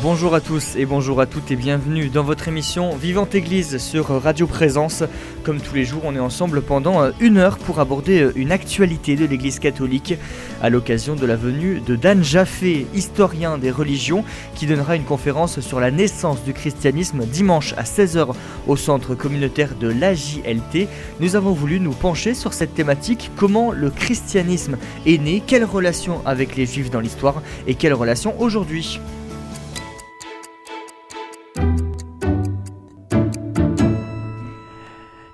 [0.00, 4.06] Bonjour à tous et bonjour à toutes et bienvenue dans votre émission Vivante Église sur
[4.06, 5.02] Radio Présence.
[5.42, 8.52] Comme tous les jours, on est ensemble pendant euh, une heure pour aborder euh, une
[8.52, 10.14] actualité de l'Église catholique
[10.62, 14.24] à l'occasion de la venue de Dan Jaffé, historien des religions,
[14.54, 18.34] qui donnera une conférence sur la naissance du christianisme dimanche à 16h
[18.68, 20.88] au centre communautaire de l'AJLT.
[21.18, 24.76] Nous avons voulu nous pencher sur cette thématique, comment le christianisme
[25.06, 29.00] est né, quelle relation avec les juifs dans l'histoire et quelle relation aujourd'hui.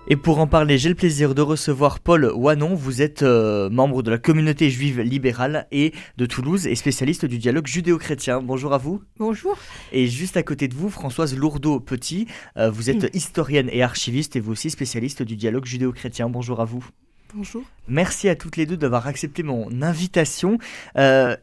[0.06, 2.74] Et pour en parler, j'ai le plaisir de recevoir Paul Wanon.
[2.74, 7.38] Vous êtes euh, membre de la communauté juive libérale et de Toulouse et spécialiste du
[7.38, 8.42] dialogue judéo-chrétien.
[8.42, 9.02] Bonjour à vous.
[9.16, 9.56] Bonjour.
[9.92, 12.26] Et juste à côté de vous, Françoise Lourdeau-Petit.
[12.58, 16.28] Euh, vous êtes historienne et archiviste et vous aussi spécialiste du dialogue judéo-chrétien.
[16.28, 16.84] Bonjour à vous.
[17.34, 17.62] Bonjour.
[17.88, 20.58] Merci à toutes les deux d'avoir accepté mon invitation.
[20.98, 21.34] Euh,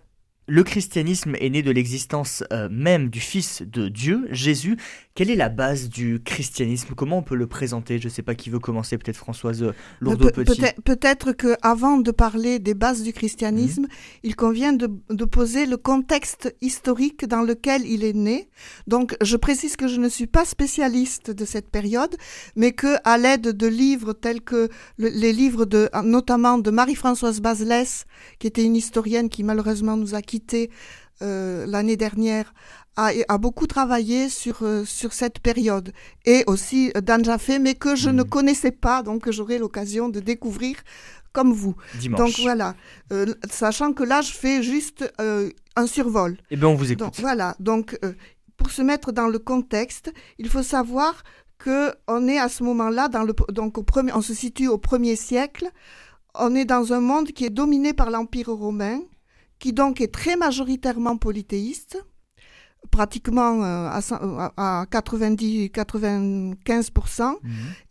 [0.47, 4.77] le christianisme est né de l'existence même du Fils de Dieu, Jésus.
[5.13, 6.93] Quelle est la base du christianisme?
[6.95, 7.99] Comment on peut le présenter?
[7.99, 10.61] Je ne sais pas qui veut commencer, peut-être Françoise euh, Lourdeau-Petit.
[10.85, 13.87] Peut-être qu'avant de parler des bases du christianisme, mhm.
[14.23, 14.87] il convient de,
[15.25, 18.49] poser le contexte historique dans lequel il est né.
[18.87, 22.15] Donc, je précise que je ne suis pas spécialiste de cette période,
[22.55, 28.05] mais que à l'aide de livres tels que les livres de, notamment de Marie-Françoise Baselès,
[28.39, 30.69] qui était une historienne qui malheureusement nous a quitté
[31.21, 32.53] euh, l'année dernière,
[32.97, 35.93] a, a, beaucoup travaillé sur, euh, sur cette période.
[36.25, 38.29] Et aussi euh, Dan Jaffé, mais que je ne mhm.
[38.29, 40.77] connaissais pas, donc j'aurai l'occasion de découvrir
[41.31, 41.75] comme vous.
[41.95, 42.19] Dimanche.
[42.19, 42.75] Donc voilà,
[43.49, 45.09] sachant que là, je fais juste
[45.77, 46.35] un survol.
[46.49, 47.21] Eh bien, on vous écoute.
[47.21, 47.97] voilà, donc
[48.57, 51.23] pour se mettre dans le contexte, il faut savoir
[51.57, 54.77] que on est à ce moment-là, dans le, donc au premier, on se situe au
[54.77, 55.69] premier siècle,
[56.35, 58.99] on est dans un monde qui est dominé par l'Empire romain,
[59.61, 62.03] qui donc est très majoritairement polythéiste,
[62.89, 63.89] pratiquement euh,
[64.57, 67.37] à, 90-95%, mhm.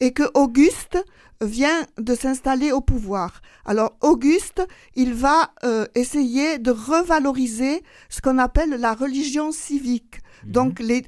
[0.00, 0.98] et que Auguste
[1.40, 3.40] vient de s'installer au pouvoir.
[3.64, 4.66] Alors Auguste,
[4.96, 10.18] il va euh, essayer de revaloriser ce qu'on appelle la religion civique.
[10.44, 10.50] Mhm.
[10.50, 11.04] Donc les,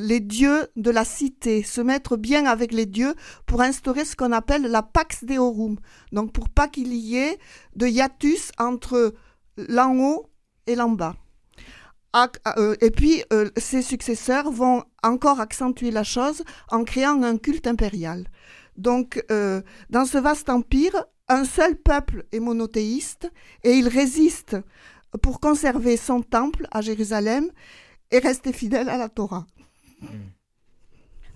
[0.00, 4.30] les, dieux de la cité, se mettre bien avec les dieux pour instaurer ce qu'on
[4.30, 5.78] appelle la Pax Deorum.
[6.12, 7.38] Donc pour pas qu'il y ait
[7.74, 9.12] de hiatus entre
[9.56, 10.30] l'en haut
[10.66, 11.16] et l'en bas.
[12.56, 17.66] Euh, et puis, euh, ses successeurs vont encore accentuer la chose en créant un culte
[17.66, 18.28] impérial.
[18.76, 23.30] Donc, euh, dans ce vaste empire, un seul peuple est monothéiste
[23.64, 24.56] et il résiste
[25.22, 27.50] pour conserver son temple à Jérusalem
[28.10, 29.46] et rester fidèle à la Torah.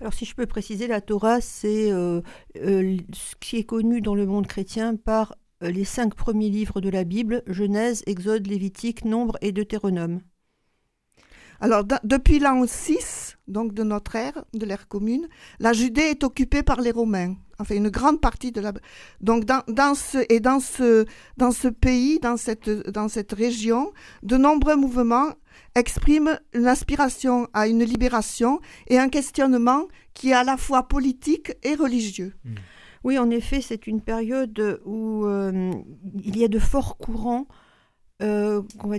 [0.01, 4.47] Alors si je peux préciser, la Torah, c'est ce qui est connu dans le monde
[4.47, 10.21] chrétien par les cinq premiers livres de la Bible, Genèse, Exode, Lévitique, Nombre et Deutéronome.
[11.63, 15.29] Alors, depuis l'an 6, donc de notre ère, de l'ère commune,
[15.59, 17.35] la Judée est occupée par les Romains.
[17.59, 18.73] Enfin, une grande partie de la.
[19.21, 21.05] Donc, dans, dans ce, et dans ce,
[21.37, 23.93] dans ce pays, dans cette, dans cette région,
[24.23, 25.35] de nombreux mouvements
[25.75, 31.53] expriment une aspiration à une libération et un questionnement qui est à la fois politique
[31.63, 32.33] et religieux.
[32.45, 32.55] Hmm.
[33.03, 35.73] Oui, en effet, c'est une période où euh,
[36.23, 37.47] il y a de forts courants
[38.23, 38.97] euh, qu'on va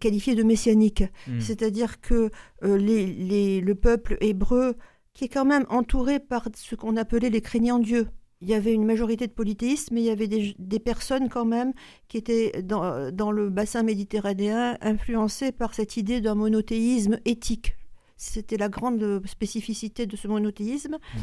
[0.00, 1.04] qualifier de messianiques.
[1.26, 1.40] Hmm.
[1.40, 2.30] C'est-à-dire que
[2.64, 4.76] euh, le peuple hébreu,
[5.12, 8.08] qui est quand même entouré par ce qu'on appelait les craignants Dieu,
[8.40, 11.72] il y avait une majorité de polythéistes, mais il y avait des, personnes quand même
[12.08, 17.76] qui étaient dans, dans, le bassin méditerranéen influencées par cette idée d'un monothéisme éthique.
[18.22, 20.94] C'était la grande spécificité de ce monothéisme.
[20.94, 21.18] Mmh.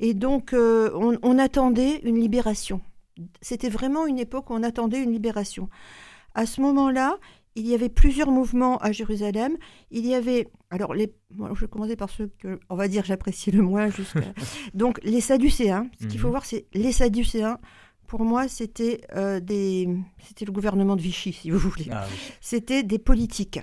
[0.00, 0.90] Et donc, euh,
[1.22, 2.80] on, attendait une libération.
[3.40, 5.68] C'était vraiment une époque où on attendait une libération.
[6.34, 7.18] À ce moment-là,
[7.54, 9.58] il y avait plusieurs mouvements à Jérusalem.
[9.92, 13.04] Il y avait, alors, les, moi, je vais commencer par ceux que, on va dire,
[13.04, 13.88] j'apprécie le moins.
[14.74, 15.86] donc, les Sadducéens.
[16.00, 16.30] Ce qu'il faut mmh.
[16.32, 17.58] voir, c'est les Sadducéens.
[18.08, 19.88] Pour moi, c'était euh, des,
[20.18, 21.86] c'était le gouvernement de Vichy, si vous voulez.
[21.92, 22.08] Ah
[22.40, 23.60] c'était des politiques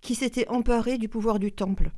[0.00, 1.92] qui s'étaient emparés du pouvoir du temple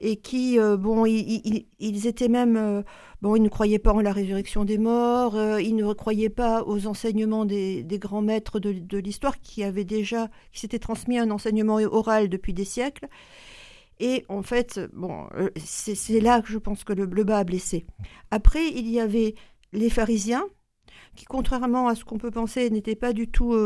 [0.00, 2.82] et qui, euh, bon, ils, étaient même, euh,
[3.22, 6.62] bon, ils ne croyaient pas en la résurrection des morts, euh, ils ne croyaient pas
[6.64, 11.76] aux enseignements des, grands maîtres de, l'histoire qui avaient déjà, qui s'étaient transmis un enseignement
[11.76, 13.08] oral depuis des siècles.
[14.00, 17.84] Et en fait, bon, c'est là que je pense que le, le bas a blessé.
[18.30, 19.34] Après, il y avait
[19.72, 20.44] les pharisiens,
[21.18, 23.56] qui, contrairement à ce qu'on peut penser, n'étaient pas du tout,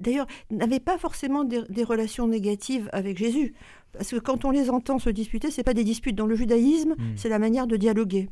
[0.00, 3.54] d'ailleurs, n'avaient pas forcément des, des, relations négatives avec Jésus.
[3.92, 6.16] Parce que quand on les entend se disputer, ce n'est pas des disputes.
[6.16, 7.16] Dans le judaïsme, hmm.
[7.16, 8.28] c'est la manière de dialoguer.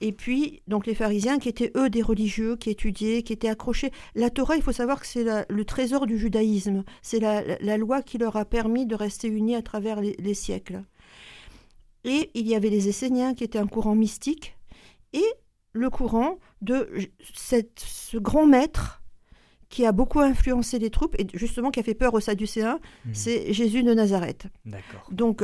[0.00, 3.92] Et puis, donc les pharisiens qui étaient eux des religieux, qui étudiaient, qui étaient accrochés.
[4.16, 6.82] La Torah, il faut savoir que c'est le trésor du judaïsme.
[7.02, 10.82] C'est la, loi qui leur a permis de rester unis à travers les, siècles.
[12.04, 14.56] Et il y avait les Esséniens qui étaient un courant mystique
[15.12, 15.24] et
[15.72, 16.88] le courant de
[17.34, 19.02] cette, ce grand maître
[19.68, 23.10] qui a beaucoup influencé les troupes et justement qui a fait peur aux Sadducéens, mmh.
[23.14, 24.48] c'est Jésus de Nazareth.
[25.10, 25.42] Donc,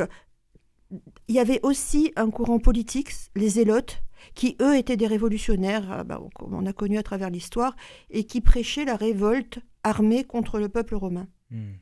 [1.27, 4.03] il y avait aussi un courant politique, les Zélotes,
[4.35, 7.75] qui eux étaient des révolutionnaires, euh, bah, comme on a connu à travers l'histoire,
[8.09, 11.27] et qui prêchaient la révolte armée contre le peuple romain.
[11.51, 11.73] Hmm.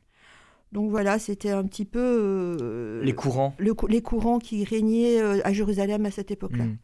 [0.72, 1.98] Donc voilà, c'était un petit peu
[2.60, 6.64] euh, les courants, les courants qui régnaient euh, à Jérusalem à cette époque-là.
[6.64, 6.76] Hmm.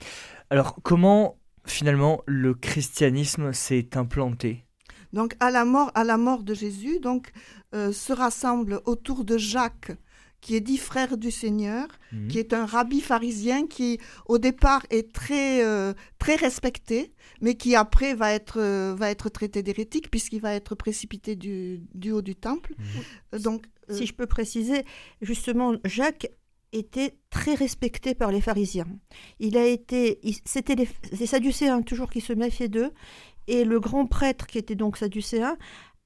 [0.49, 4.65] Alors comment finalement le christianisme s'est implanté
[5.13, 7.33] Donc à la mort, à la mort de Jésus, donc
[7.73, 9.93] se rassemblent autour de Jacques
[10.45, 12.29] qui est dit frère du Seigneur, mhm.
[12.29, 17.75] qui est un rabbi pharisien qui au départ est très, euh, très respecté, mais qui
[17.75, 22.21] après va être, euh, va être traité d'hérétique puisqu'il va être précipité du, du, haut
[22.21, 22.75] du temple.
[23.33, 23.39] Mhm.
[23.39, 24.85] Donc, si je peux préciser,
[25.23, 26.29] justement, Jacques
[26.75, 28.87] était très respecté par les pharisiens.
[29.39, 32.93] Il a été, c'était les, Sadducéens toujours qui se méfiaient d'eux,
[33.47, 35.57] et le grand prêtre qui était donc Sadducéen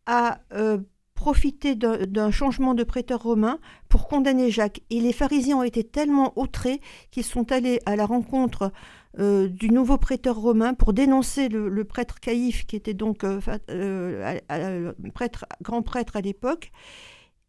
[0.06, 0.78] a euh,
[1.14, 4.82] profiter d'un changement de prêteur romain pour condamner Jacques.
[4.90, 6.80] Et les pharisiens ont été tellement outrés
[7.10, 8.72] qu'ils sont allés à la rencontre
[9.18, 13.40] euh, du nouveau prêteur romain pour dénoncer le, prêtre Caïphe, qui était donc euh,
[15.60, 16.70] grand prêtre à l'époque.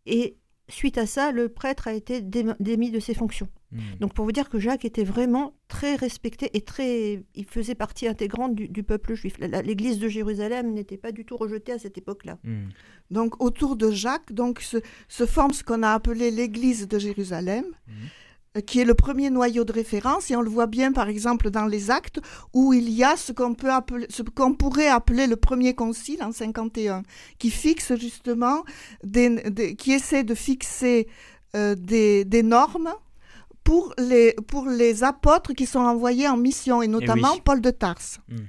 [0.07, 0.39] Et
[0.69, 3.48] suite à ça, le prêtre a été démis de ses fonctions.
[3.71, 3.80] Hmm.
[4.00, 8.07] Donc pour vous dire que Jacques était vraiment très respecté et très, il faisait partie
[8.07, 9.38] intégrante du, peuple juif.
[9.39, 12.39] L'Église de Jérusalem n'était pas du tout rejetée à cette époque-là.
[12.44, 12.69] Hmm.
[13.12, 17.66] Donc autour de Jacques, donc se, forme ce qu'on a appelé l'Église de Jérusalem.
[17.88, 18.07] Hmm.
[18.60, 21.50] Euh, qui est le premier noyau de référence, et on le voit bien par exemple
[21.50, 22.20] dans les actes
[22.54, 26.24] où il y a ce qu'on peut appeler, ce qu'on pourrait appeler le premier concile
[26.24, 27.04] en 51,
[27.38, 28.64] qui fixe justement,
[29.04, 31.08] des, qui essaie de fixer
[31.56, 32.94] euh, des, des, normes
[33.64, 37.72] pour les, pour les apôtres qui sont envoyés en mission, et eh notamment Paul de
[37.72, 38.20] Tarse.
[38.30, 38.46] Hmm.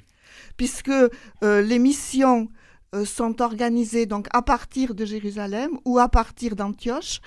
[0.57, 2.49] Puisque euh, les missions
[3.05, 7.21] sont organisées donc à partir de Jérusalem ou à partir d'Antioche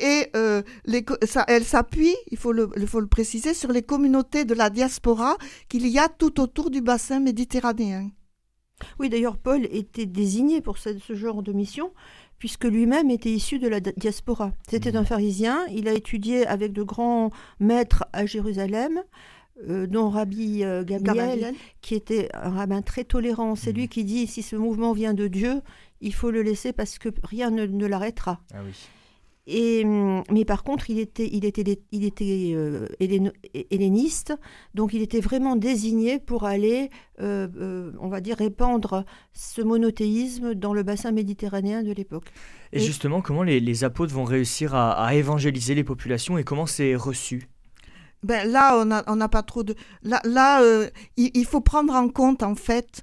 [0.00, 3.82] et euh, les, ça, elle s'appuie, il faut le, il faut le préciser, sur les
[3.82, 5.36] communautés de la diaspora
[5.68, 8.10] qu'il y a tout autour du bassin méditerranéen.
[8.98, 11.92] Oui, d'ailleurs, Paul était désigné pour ce, genre de mission,
[12.38, 14.52] puisque lui-même était issu de la diaspora.
[14.68, 15.06] C'était un mmh.
[15.06, 19.02] pharisien, il a étudié avec de grands maîtres à Jérusalem,
[19.68, 23.54] euh, dont Rabbi euh, Gabriel, qui était un rabbin très tolérant.
[23.56, 23.76] C'est mmh.
[23.76, 25.60] lui qui dit, si ce mouvement vient de Dieu,
[26.00, 28.40] il faut le laisser parce que rien ne, ne l'arrêtera.
[28.54, 28.72] Ah oui.
[29.46, 32.86] Et, hum, mais par contre, il était, il était, il était euh,
[33.70, 34.34] helléniste,
[34.74, 36.90] donc il était vraiment désigné pour aller,
[37.20, 42.26] euh, euh, on va dire, répandre ce monothéisme dans le bassin méditerranéen de l'époque.
[42.72, 47.48] Et, justement, comment les, apôtres vont réussir à, évangéliser les populations et comment c'est reçu?
[48.22, 49.74] Ben là, on n'a on pas trop de.
[50.02, 50.62] Là, là
[51.16, 53.02] il, il, faut prendre en compte, en fait,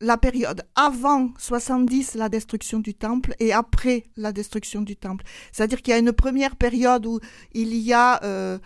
[0.00, 5.24] la période avant 70, la destruction du temple, et après la destruction du temple.
[5.52, 7.20] C'est-à-dire qu'il y a une première période où
[7.52, 8.58] il y a euh,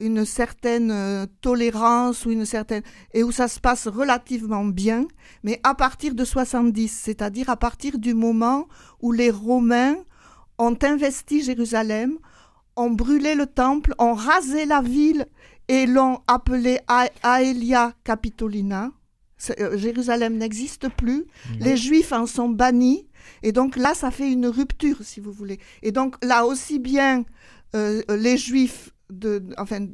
[0.00, 5.06] une certaine euh, tolérance ou une certaine et où ça se passe relativement bien,
[5.42, 8.66] mais à partir de 70, c'est-à-dire à partir du moment
[9.00, 9.96] où les Romains
[10.58, 12.18] ont investi Jérusalem,
[12.76, 15.26] ont brûlé le temple, ont rasé la ville
[15.68, 16.78] et l'ont appelé
[17.22, 18.90] Aelia Capitolina
[19.74, 21.26] Jérusalem n'existe plus,
[21.60, 23.06] les Juifs en sont bannis,
[23.42, 25.58] et donc là, ça fait une rupture, si vous voulez.
[25.82, 27.24] Et donc là, aussi bien
[27.74, 29.86] euh, les Juifs de, enfin,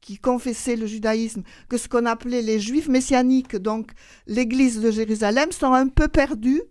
[0.00, 3.92] qui, confessaient le judaïsme que ce qu'on appelait les Juifs messianiques, donc
[4.26, 6.62] l'Église de Jérusalem, sont un peu perdus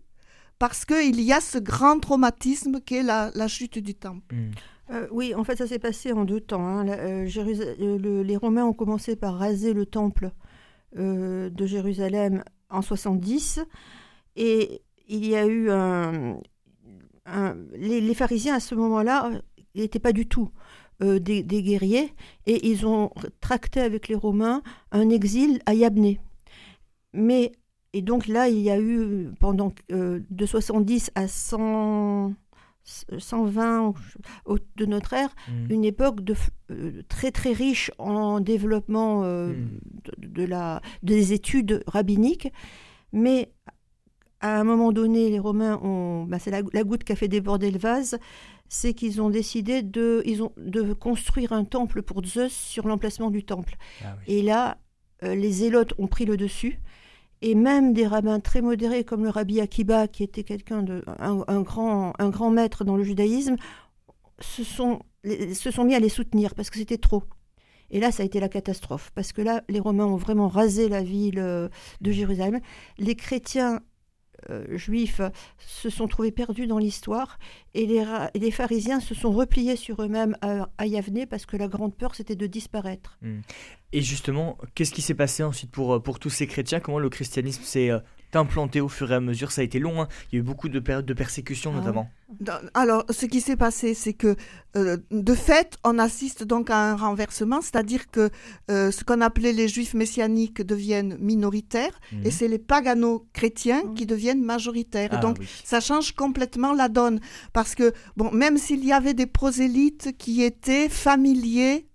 [0.60, 4.36] parce qu'il y a ce grand traumatisme qu'est la, la chute du temple.
[4.36, 4.52] Hmm.
[4.92, 6.68] Euh, oui, en fait, ça s'est passé en deux temps.
[6.68, 6.84] Hein.
[6.86, 10.32] les Romains ont commencé par raser le temple
[10.98, 13.62] euh, de Jérusalem en 70.
[14.36, 16.38] Et il y a eu un.
[17.76, 19.32] les, pharisiens à ce moment-là
[19.76, 20.52] n'étaient pas du tout
[21.02, 22.14] euh, des, guerriers
[22.46, 26.20] et ils ont tracté avec les Romains un exil à Yabné.
[27.14, 27.52] Mais,
[27.94, 32.34] et donc là, il y a eu pendant euh, de 70 à 100.
[32.84, 33.94] 120
[34.76, 35.72] de notre ère, mm.
[35.72, 36.36] une époque de,
[36.72, 39.80] euh, très très riche en développement euh, mm.
[40.32, 42.52] De, la, des études rabbiniques,
[43.14, 43.52] mais
[44.40, 47.70] à un moment donné, les Romains ont, bah, c'est la, goutte qui a fait déborder
[47.70, 48.18] le vase,
[48.70, 53.30] c'est qu'ils ont décidé de, ils ont, de construire un temple pour Zeus sur l'emplacement
[53.30, 53.76] du temple.
[54.04, 54.78] Ah Et là,
[55.22, 56.80] les zélotes ont pris le dessus.
[57.44, 61.62] Et même des rabbins très modérés comme le rabbi Akiba, qui était quelqu'un de un,
[61.62, 63.56] grand, un grand maître dans le judaïsme,
[64.40, 67.24] se sont, se sont mis à les soutenir parce que c'était trop.
[67.92, 70.90] Et là, ça a été la catastrophe, parce que là, les Romains ont vraiment rasé
[70.90, 71.70] la ville euh,
[72.00, 72.60] de Jérusalem.
[72.98, 73.82] Les chrétiens
[74.50, 75.22] euh, juifs
[75.60, 77.38] se sont trouvés perdus dans l'histoire
[77.76, 81.96] et les, pharisiens se sont repliés sur eux-mêmes à, à, Yavne parce que la grande
[81.96, 83.20] peur c'était de disparaître.
[83.22, 83.42] Hmm.
[83.92, 86.80] Et justement, qu'est-ce qui s'est passé ensuite pour, euh, pour tous ces chrétiens?
[86.80, 87.92] Comment le christianisme s'est
[88.36, 89.52] implanté au fur et à mesure.
[89.52, 90.08] Ça a été long, hein.
[90.32, 92.10] il y a eu beaucoup de périodes de persécution ah notamment.
[92.74, 94.36] Alors, ce qui s'est passé, c'est que
[94.78, 98.30] euh, de fait, on assiste donc à un renversement, c'est-à-dire que
[98.70, 102.32] euh, ce qu'on appelait les juifs messianiques deviennent minoritaires et mhm.
[102.32, 105.10] c'est les pagano-chrétiens qui deviennent majoritaires.
[105.12, 107.20] Ah donc, ça change complètement la donne
[107.54, 111.86] parce que, bon, même s'il y avait des prosélytes qui étaient familiers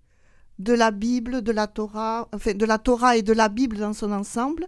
[0.59, 3.93] de la Bible, de la Torah, enfin de la Torah et de la Bible dans
[3.93, 4.67] son ensemble,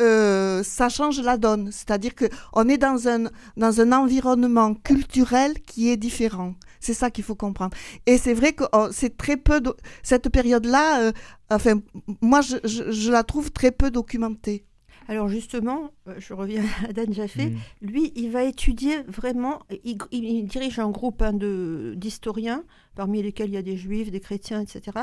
[0.00, 1.70] euh, ça change la donne.
[1.70, 3.24] C'est-à-dire que on est dans un
[3.56, 6.54] dans un environnement culturel qui est différent.
[6.80, 7.74] C'est ça qu'il faut comprendre.
[8.06, 11.00] Et c'est vrai que oh, c'est très peu de, cette période-là.
[11.00, 11.12] Euh,
[11.50, 11.80] enfin,
[12.20, 14.66] moi, je, je, la trouve très peu documentée.
[15.06, 20.78] Alors justement, euh, je reviens à Dan Jaffé, lui, il va étudier vraiment, il, dirige
[20.78, 24.98] un groupe hein, d'historiens, parmi lesquels il y a des juifs, des chrétiens, etc.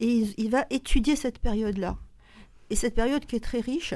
[0.00, 1.98] Et il, va étudier cette période-là.
[2.72, 3.92] Et cette période qui est très riche,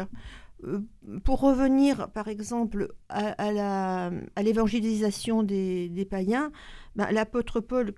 [0.64, 0.80] euh,
[1.24, 4.10] pour revenir par exemple à,
[4.42, 6.52] l'évangélisation des, des, païens,
[6.94, 7.94] ben, l'apôtre Paul,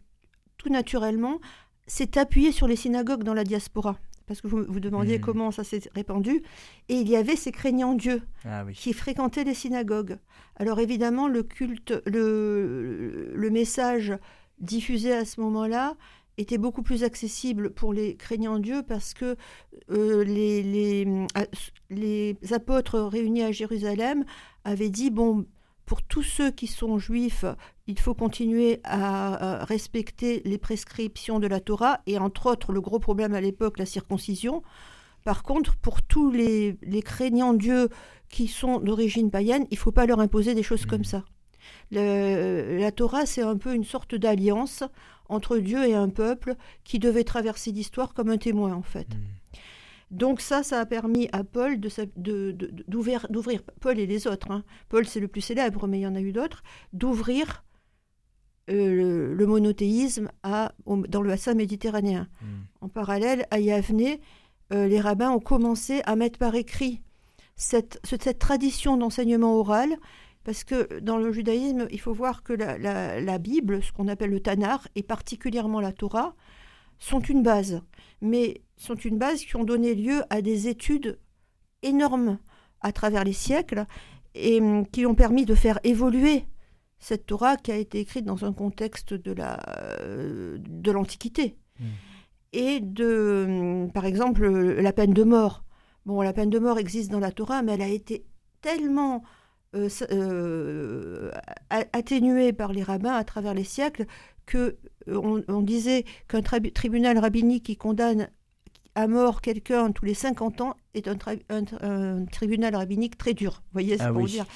[0.57, 1.41] tout naturellement,
[1.89, 5.23] s'est appuyé sur les synagogues dans la diaspora parce que vous vous demandiez hmm.
[5.23, 6.43] comment ça s'est répandu,
[6.89, 10.19] et il y avait ces craignants Dieu ah qui fréquentaient les synagogues.
[10.55, 14.13] Alors évidemment, le culte, le, le message
[14.61, 15.97] diffusé à ce moment-là
[16.39, 19.37] était beaucoup plus accessible pour les craignants Dieu parce que
[19.91, 21.07] euh, les, les,
[21.91, 24.25] les, apôtres réunis à Jérusalem
[24.65, 25.47] avaient dit, bon,
[25.85, 27.45] pour tous ceux qui sont juifs,
[27.87, 32.99] il faut continuer à respecter les prescriptions de la Torah et entre autres le gros
[32.99, 34.63] problème à l'époque, la circoncision.
[35.25, 37.89] Par contre, pour tous les, craignants Dieu
[38.29, 41.05] qui sont d'origine païenne, il ne faut pas leur imposer des choses comme mmh.
[41.05, 41.25] ça.
[41.91, 44.85] la Torah, c'est un peu une sorte d'alliance
[45.29, 46.55] entre Dieu et un peuple
[46.85, 49.09] qui devait traverser l'histoire comme un témoin, en fait.
[49.09, 49.39] Mmh.
[50.11, 54.65] Donc ça, ça a permis à Paul d'ouvrir, d'ouvrir, Paul et les autres, hein.
[54.89, 56.63] Paul c'est le plus célèbre, mais il y en a eu d'autres,
[56.95, 57.65] d'ouvrir
[58.71, 62.29] euh, le, monothéisme à, dans le bassin méditerranéen.
[62.41, 62.47] Hmm.
[62.81, 64.17] En parallèle, à Yavne,
[64.73, 67.03] euh, les rabbins ont commencé à mettre par écrit
[67.57, 69.97] cette, cette tradition d'enseignement oral,
[70.49, 74.31] parce que dans le judaïsme, il faut voir que la, la Bible, ce qu'on appelle
[74.31, 76.35] le Tanar, et particulièrement la Torah,
[76.99, 77.83] sont une base,
[78.23, 81.19] mais sont une base qui ont donné lieu à des études
[81.83, 82.39] énormes
[82.81, 83.85] à travers les siècles
[84.35, 86.47] et hum, qui ont permis de faire évoluer
[86.99, 89.61] cette Torah qui a été écrite dans un contexte de la
[90.01, 91.85] euh, de l'Antiquité mmh.
[92.55, 95.63] et de hum, par exemple la peine de mort.
[96.07, 98.25] Bon, la peine de mort existe dans la Torah, mais elle a été
[98.63, 99.23] tellement
[99.75, 101.31] euh, euh,
[101.69, 104.07] atténuée par les rabbins à travers les siècles
[104.47, 108.31] que euh, on, disait qu'un tribunal rabbinique qui condamne
[108.95, 113.61] à mort quelqu'un tous les 50 ans est un, tribunal rabbinique très dur.
[113.67, 114.47] Vous voyez ce ah qu'on dire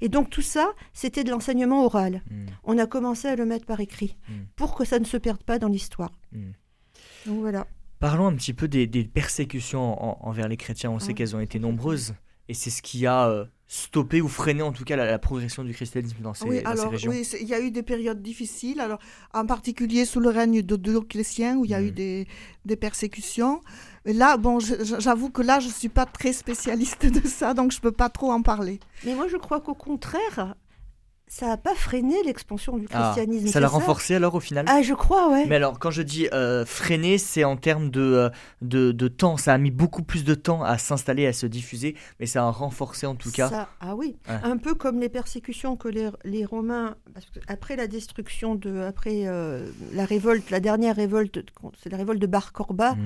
[0.00, 2.24] Et donc tout ça, c'était de l'enseignement oral.
[2.28, 2.46] Hmm.
[2.64, 4.46] On a commencé à le mettre par écrit hmm.
[4.56, 6.10] pour que ça ne se perde pas dans l'histoire.
[6.32, 6.50] Hmm.
[7.26, 7.68] Donc voilà.
[8.00, 10.90] Parlons un petit peu des, persécutions envers les chrétiens.
[10.90, 12.14] On sait qu'elles ont été nombreuses
[12.48, 15.74] et c'est ce qui a euh, stoppé ou freiné en tout cas la, progression du
[15.74, 17.10] christianisme dans ces, oui, alors, régions.
[17.10, 19.00] Oui, il y a eu des périodes difficiles, alors,
[19.34, 21.94] en particulier sous le règne de Dioclétien où il y a eu mm.
[21.94, 22.28] des,
[22.64, 23.60] des persécutions.
[24.04, 27.78] là, bon, j'avoue que là, je ne suis pas très spécialiste de ça, donc je
[27.78, 28.78] ne peux pas trop en parler.
[29.04, 30.54] Mais moi, je crois qu'au contraire,
[31.28, 33.48] ça n'a pas freiné l'expansion du ah, christianisme.
[33.48, 35.44] ça l'a renforcé alors au final Ah, je crois, ouais.
[35.46, 38.30] Mais alors, quand je dis euh, freiner, c'est en termes de, euh,
[38.62, 39.36] de, de, temps.
[39.36, 42.50] Ça a mis beaucoup plus de temps à s'installer, à se diffuser, mais ça a
[42.50, 43.48] renforcé en tout cas.
[43.48, 47.74] Ça, ah oui, un peu comme les persécutions que les, les Romains, parce que après
[47.74, 51.40] la destruction de, après euh, la révolte, la dernière révolte,
[51.82, 52.94] c'est la révolte de Bar Corba.
[52.94, 53.04] Mhm.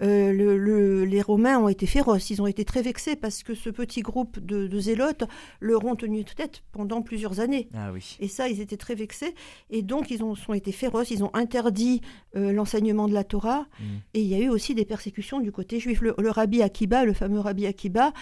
[0.00, 3.70] Euh, le, les Romains ont été féroces, ils ont été très vexés parce que ce
[3.70, 5.24] petit groupe de, zélotes
[5.60, 7.68] leur ont tenu tête pendant plusieurs années.
[7.74, 8.16] Ah oui.
[8.20, 9.34] Et ça, ils étaient très vexés.
[9.70, 12.00] Et donc, ils ont, sont été féroces, ils ont interdit
[12.36, 13.66] euh, l'enseignement de la Torah.
[13.78, 13.84] Mm.
[14.14, 16.00] Et il y a eu aussi des persécutions du côté juif.
[16.00, 18.12] Le, rabbi Akiba, le fameux rabbi Akiba,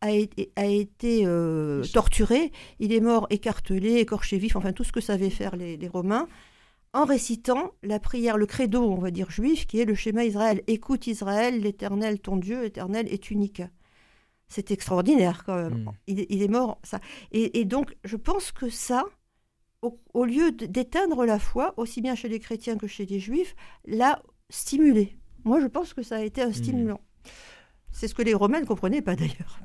[0.00, 2.52] a été, a été euh, torturé.
[2.78, 6.28] Il est mort écartelé, écorché vif, enfin tout ce que savaient faire les, les Romains.
[6.92, 10.62] En récitant la prière, le credo, on va dire juif, qui est le schéma Israël.
[10.66, 13.62] Écoute Israël, l'Éternel, ton Dieu, l'Éternel est unique.
[14.48, 15.84] C'est extraordinaire quand même.
[15.84, 15.92] Mm.
[16.06, 17.00] Il, est mort, ça.
[17.32, 19.04] Et, donc, je pense que ça,
[19.82, 23.54] au, lieu d'éteindre la foi, aussi bien chez les chrétiens que chez les juifs,
[23.84, 25.18] l'a stimulé.
[25.44, 26.54] Moi, je pense que ça a été un mm.
[26.54, 27.00] stimulant.
[27.92, 29.60] C'est ce que les Romains ne comprenaient pas d'ailleurs.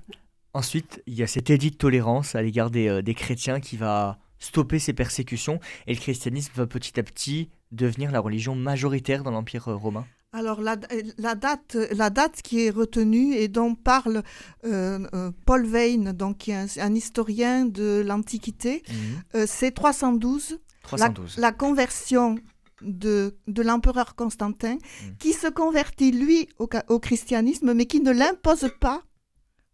[0.54, 3.78] Ensuite, il y a cet édit de tolérance à l'égard des, euh, des chrétiens qui
[3.78, 9.24] va stopper ces persécutions et le christianisme va petit à petit devenir la religion majoritaire
[9.24, 14.24] dans l'Empire euh, romain alors la, date, la date qui est retenue et dont parle
[14.66, 19.46] euh, euh, Paul Veyne, donc qui est un, historien de l'Antiquité, mhm.
[19.46, 20.60] c'est 312.
[20.82, 21.38] 312.
[21.38, 22.40] La, conversion
[22.82, 25.18] de, de l'empereur Constantin, mhm.
[25.20, 29.04] qui se convertit lui au, au, christianisme, mais qui ne l'impose pas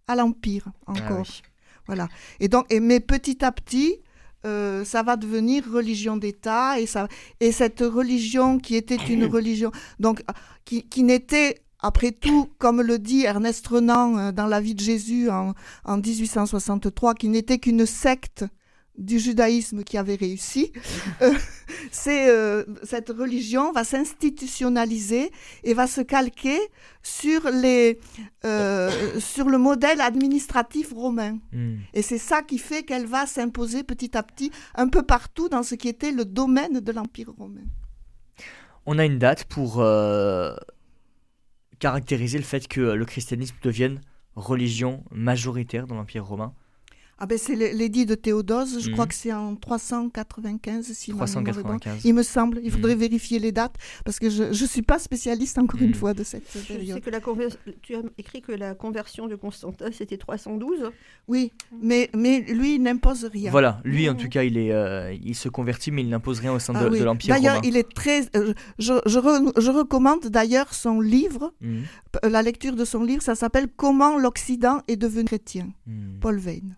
[0.07, 1.25] à l'empire encore.
[1.25, 1.47] Ah
[1.88, 2.09] voilà.
[2.41, 4.01] Et donc, et, mais petit à petit,
[4.46, 7.08] euh, ça va devenir religion d'État et ça
[7.39, 10.24] et cette religion qui était une religion donc
[10.65, 14.81] qui, qui n'était après tout, comme le dit Ernest Renan euh, dans La vie de
[14.81, 15.53] Jésus en,
[15.86, 18.46] en 1863, qui n'était qu'une secte
[19.00, 20.72] du judaïsme qui avait réussi,
[21.22, 21.34] euh,
[21.89, 25.32] c'est euh, cette religion va s'institutionnaliser
[25.63, 26.60] et va se calquer
[27.01, 28.00] sur les
[28.46, 31.39] euh, sur le modèle administratif romain.
[31.53, 31.77] Hmm.
[31.94, 35.63] Et c'est ça qui fait qu'elle va s'imposer petit à petit un peu partout dans
[35.63, 37.65] ce qui était le domaine de l'empire romain.
[38.86, 39.84] On a une date pour
[41.79, 44.01] caractériser le fait que le christianisme devienne
[44.36, 46.53] religion majoritaire dans l'empire romain.
[47.21, 49.09] Ah ben c'est l'édit de Théodose, je crois mhm.
[49.09, 52.05] que c'est en 395 si 395.
[52.05, 53.01] Il me semble, il faudrait mhm.
[53.01, 55.95] vérifier les dates parce que je ne suis pas spécialiste encore une mhm.
[55.95, 56.88] fois de cette période.
[56.88, 57.19] Je sais que la
[57.81, 60.91] tu as écrit que la conversion de Constantin c'était 312.
[61.27, 63.51] Oui, mais, mais lui il n'impose rien.
[63.51, 66.53] Voilà, lui en tout cas il, est, euh, il se convertit mais il n'impose rien
[66.53, 67.47] au sein ah de, l'Empire romain.
[67.47, 68.21] D'ailleurs il est très...
[68.38, 69.19] Euh, je, je,
[69.57, 71.53] je, recommande d'ailleurs son livre,
[72.23, 75.69] la lecture de son livre, ça s'appelle Comment l'Occident est devenu chrétien,
[76.22, 76.77] Paul Veyne.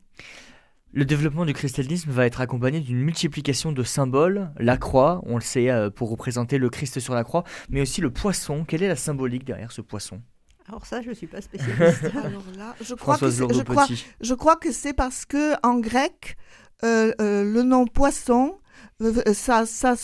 [0.94, 5.42] Le développement du christianisme va être accompagné d'une multiplication de symboles, la croix, on le
[5.42, 8.66] sait, euh, pour représenter le Christ sur la croix, mais aussi le poisson.
[8.68, 10.22] Quelle est la symbolique derrière ce poisson?
[10.68, 12.04] Alors ça, je ne suis pas spécialiste.
[12.26, 13.88] Alors là, je crois, que je, crois,
[14.20, 16.36] je crois que c'est parce que en grec,
[16.84, 18.60] euh, euh, le nom poisson,
[19.34, 19.96] ça, ça,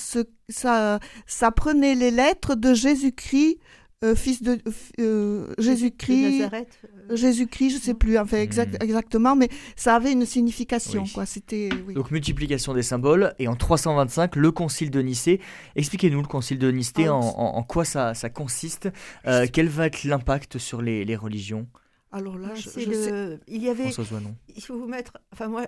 [0.49, 3.59] ça, ça prenait les lettres de Jésus-Christ
[4.03, 4.59] euh, fils de
[4.99, 7.15] euh, Jésus-Christ, euh.
[7.15, 8.83] Jésus-Christ, je sais plus enfin exact, hmm.
[8.83, 11.25] exactement, mais ça avait une signification quoi.
[11.25, 15.41] C'était donc multiplication des symboles et en 325 le concile de Nicée.
[15.75, 18.89] Expliquez-nous le concile de Nicée, ah, en, quoi ça, ça consiste,
[19.51, 21.67] quel va être l'impact sur les, les religions?
[22.11, 22.69] Alors là, je,
[23.47, 23.89] il y avait,
[24.55, 25.65] il faut vous mettre, enfin moi,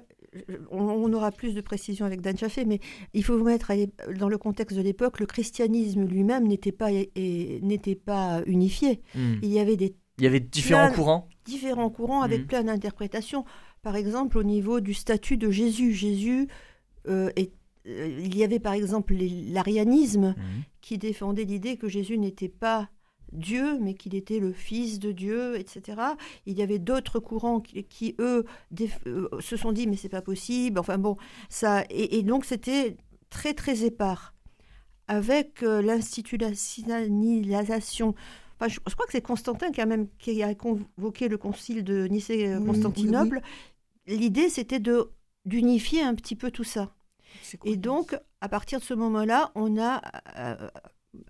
[0.72, 2.80] on, aura plus de précisions avec Dan Chaffé, mais
[3.14, 3.72] il faut vous mettre
[4.18, 9.02] dans le contexte de l'époque, le christianisme lui-même n'était pas, n'était pas unifié.
[9.16, 9.36] Hmm.
[9.42, 12.48] Il y avait des il y avait différents courants Différents courants avec hmm.
[12.48, 13.46] plein d'interprétations.
[13.82, 15.94] Par exemple, au niveau du statut de Jésus.
[15.94, 16.50] Jésus,
[17.08, 17.32] euh,
[17.88, 20.62] euh, il y avait par exemple l'arianisme hmm.
[20.82, 22.90] qui défendait l'idée que Jésus n'était pas
[23.32, 26.02] Dieu, mais qu'il était le Fils de Dieu, etc.
[26.46, 28.46] Il y avait d'autres courants qui, eux,
[29.08, 30.80] euh, se sont dit mais c'est pas possible.
[30.80, 31.18] Enfin bon,
[31.50, 32.98] ça et, donc c'était
[33.30, 34.34] très très épars.
[35.08, 38.14] Avec euh, l'institutionnalisation,
[38.60, 42.06] enfin, je, crois que c'est Constantin qui a même qui a convoqué le concile de
[42.06, 43.42] Nicée-Constantinople.
[44.06, 45.10] L'idée c'était de
[45.46, 46.94] d'unifier un petit peu tout ça.
[47.66, 50.02] Et donc, à partir de ce moment-là, on a
[50.38, 50.70] euh,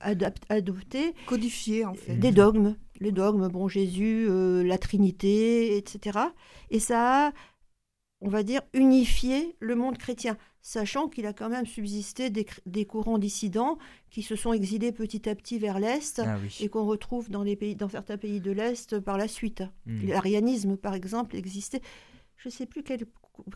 [0.02, 2.16] adopter codifier en fait.
[2.16, 6.20] des dogmes les dogmes bon Jésus euh, la Trinité etc
[6.70, 7.32] et ça a
[8.22, 13.18] on va dire unifié le monde chrétien sachant qu'il a quand même subsisté des, courants
[13.18, 13.78] dissidents
[14.10, 17.56] qui se sont exilés petit à petit vers l'est ah et qu'on retrouve dans les
[17.56, 19.64] pays dans certains pays de l'est par la suite.
[19.86, 20.08] Hmm.
[20.08, 21.82] l'arianisme par exemple existait.
[22.36, 23.06] Je ne sais plus quel,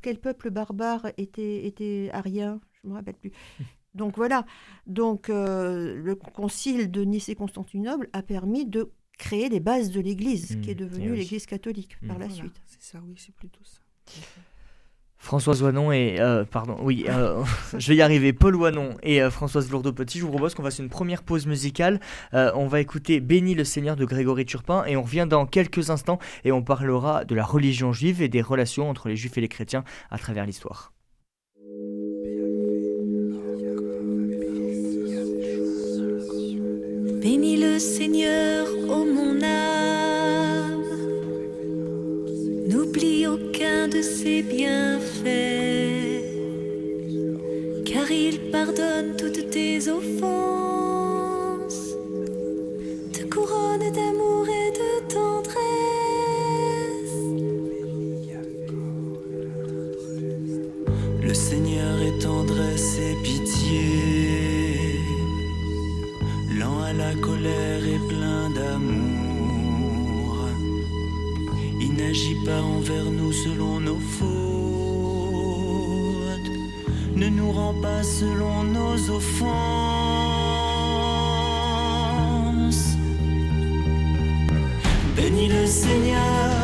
[0.02, 3.32] quel peuple barbare était était arien je me rappelle plus
[3.96, 4.46] Donc voilà,
[4.88, 10.02] donc euh, le concile de Nice et Constantinople a permis de créer les bases de
[10.02, 10.78] l'Église, qui est mmh.
[10.78, 12.22] devenue l'Église catholique par mmh.
[12.22, 12.62] la suite.
[12.66, 13.80] C'est ça, oui, c'est plutôt ça.
[15.20, 17.44] Françoise Oinon et euh, pardon, oui, euh,
[17.78, 18.34] je vais y arriver.
[18.34, 22.00] Paul Oinon et Françoise Lourdeau-Petit, je vous propose qu'on fasse une première pause musicale.
[22.34, 26.18] on va écouter Béni le Seigneur de Grégory Turpin et on revient dans quelques instants
[26.44, 29.48] et on parlera de la religion juive et des relations entre les juifs et les
[29.48, 30.93] chrétiens à travers l'histoire.
[37.24, 40.84] Bénis le Seigneur, ô mon âme.
[42.68, 46.26] N'oublie aucun de ses bienfaits,
[47.86, 50.83] car il pardonne toutes tes offenses,
[72.46, 74.24] pas envers nous selon nos fautes,
[77.16, 79.44] ne nous rend pas selon nos offenses.
[85.16, 86.63] Bénis le Seigneur,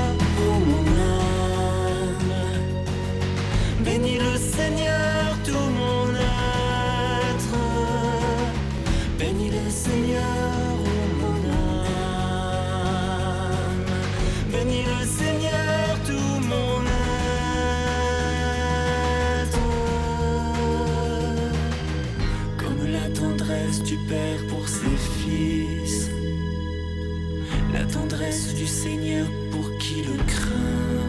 [28.59, 31.07] du Seigneur pour qui le craint.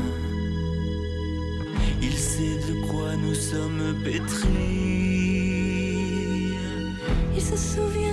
[2.01, 4.47] Il sait de quoi nous sommes pétris.
[7.35, 8.10] Il se souvient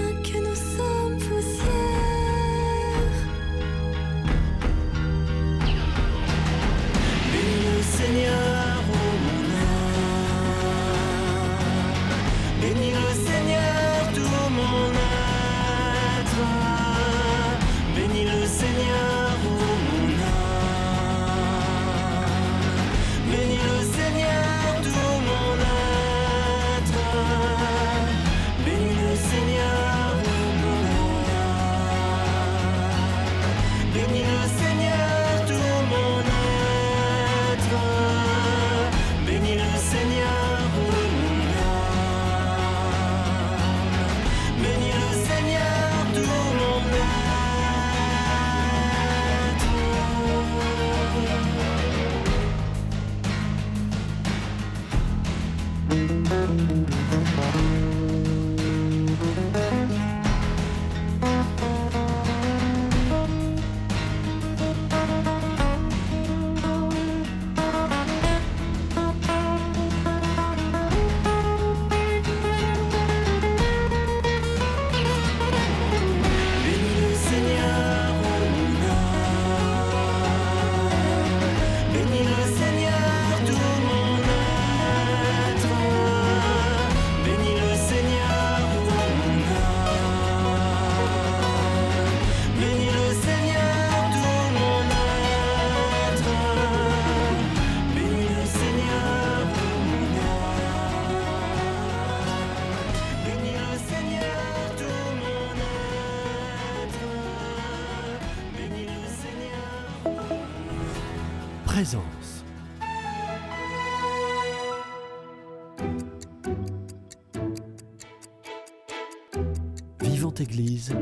[120.02, 120.94] Vivante Église,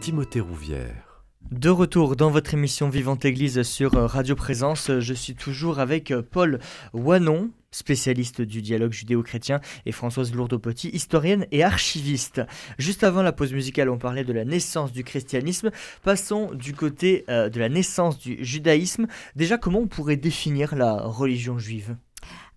[0.00, 1.13] Timothée Rouvière.
[1.50, 6.10] De retour dans votre émission Vivante Église sur euh, Radio Présence, je suis toujours avec
[6.10, 6.58] euh, Paul
[6.94, 12.40] Wanon, spécialiste du dialogue judéo-chrétien, et Françoise Lourdeau-Petit, historienne et archiviste.
[12.78, 15.70] Juste avant la pause musicale, on parlait de la naissance du christianisme.
[16.02, 19.06] Passons du côté euh, de la naissance du judaïsme.
[19.36, 21.94] Déjà, comment on pourrait définir la religion juive?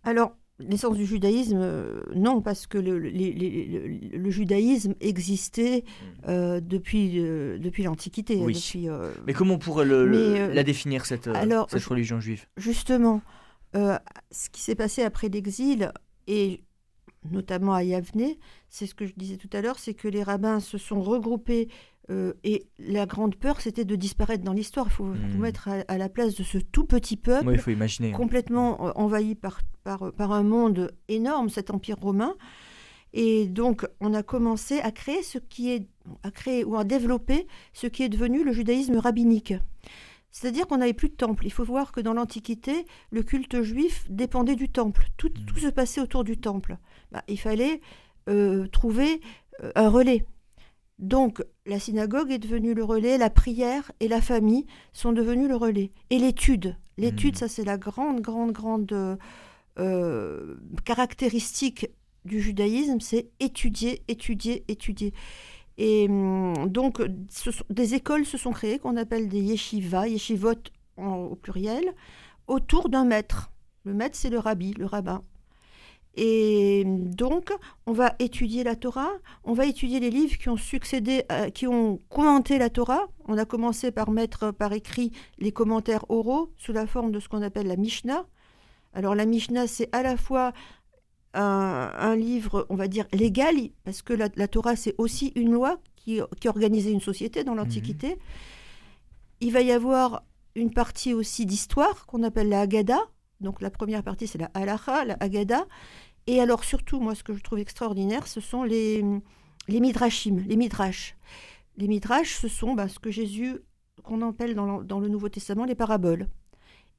[0.06, 4.96] Alors, naissance du judaïsme, euh, non, parce que le, le- les- les- le- le judaïsme
[5.02, 5.84] existait
[6.28, 8.38] euh, depuis, euh, depuis l'Antiquité.
[8.38, 8.54] Oui.
[8.54, 12.46] depuis, euh, Mais comment on pourrait Mais, la définir, cette, alors, cette religion juive?
[12.58, 13.22] justement,
[13.74, 15.92] ce qui s'est passé après l'exil,
[16.28, 16.62] et
[17.32, 18.34] notamment à Yavne,
[18.70, 21.68] c'est ce que je disais tout à l'heure, c'est que les rabbins se sont regroupés
[22.10, 24.88] euh, et la grande peur, c'était de disparaître dans l'histoire.
[24.90, 25.30] Il faut Hmm.
[25.30, 28.10] vous mettre à, à la place de ce tout petit peuple faut imaginer.
[28.14, 28.16] hein.
[28.18, 32.36] complètement euh, envahi par, par, par un monde énorme, cet empire romain.
[33.14, 35.88] Et donc, on a commencé à créer ce qui est,
[36.24, 39.54] à créer ou à développer ce qui est devenu le judaïsme rabbinique.
[40.30, 41.46] C'est-à-dire qu'on n'avait plus de temple.
[41.46, 45.08] Il faut voir que dans l'Antiquité, le culte juif dépendait du temple.
[45.18, 46.78] Tout, tout se passait autour du temple.
[47.12, 47.82] Bah, il fallait
[48.30, 49.22] euh, trouver
[49.64, 50.26] euh, un relais.
[51.00, 55.56] Donc, la synagogue est devenue le relais, la prière et la famille sont devenus le
[55.56, 55.92] relais.
[56.10, 56.76] Et l'étude.
[56.98, 57.40] L'étude, Mhm.
[57.40, 59.18] ça c'est la grande, grande, grande
[59.80, 60.56] euh,
[60.86, 61.88] caractéristique
[62.26, 65.14] du judaïsme, c'est étudier, étudier, étudier.
[65.78, 70.56] Et hum, donc, ce sont- des écoles se sont créées qu'on appelle des yeshivas, yeshivot
[70.98, 71.86] en- au pluriel,
[72.48, 73.52] autour d'un maître.
[73.84, 75.22] Le maître, c'est le rabbi, le rabbin.
[76.20, 77.54] Et donc,
[77.86, 79.12] on va étudier la Torah,
[79.44, 83.08] on va étudier les livres qui ont succédé, qui ont commenté la Torah.
[83.28, 87.30] On a commencé par mettre par écrit les commentaires oraux sous la forme de ce
[87.30, 88.26] qu'on appelle la Mishnah.
[88.94, 90.54] Alors la Mishnah, c'est à la fois
[91.36, 96.20] un, livre, on va dire, légal, parce que la, Torah, c'est aussi une loi qui,
[96.46, 98.10] organisait une société dans l'Antiquité.
[98.10, 98.22] Mhm.
[99.42, 100.24] Il va y avoir
[100.56, 103.02] une partie aussi d'histoire qu'on appelle la Haggadah.
[103.40, 105.68] Donc la première partie, c'est la Halacha, la Haggadah.
[106.28, 109.04] Et alors surtout, moi, ce que je trouve extraordinaire, ce sont les,
[109.70, 111.16] les midrashim, les midrash.
[111.78, 113.60] Les midrash, ce sont bah, ce que Jésus,
[114.04, 116.28] qu'on appelle dans le, dans le, Nouveau Testament les paraboles.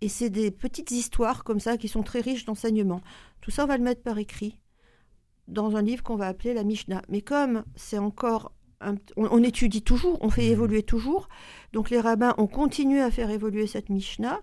[0.01, 3.03] Et c'est des petites histoires comme ça qui sont très riches d'enseignements.
[3.41, 4.61] Tout ça, on va le mettre par écrit
[5.47, 7.03] dans un livre qu'on va appeler la Mishnah.
[7.09, 8.53] Mais comme c'est encore...
[8.81, 10.53] On, on, étudie toujours, on fait mmh.
[10.53, 11.29] évoluer toujours.
[11.73, 14.41] Donc les rabbins ont continué à faire évoluer cette Mishnah.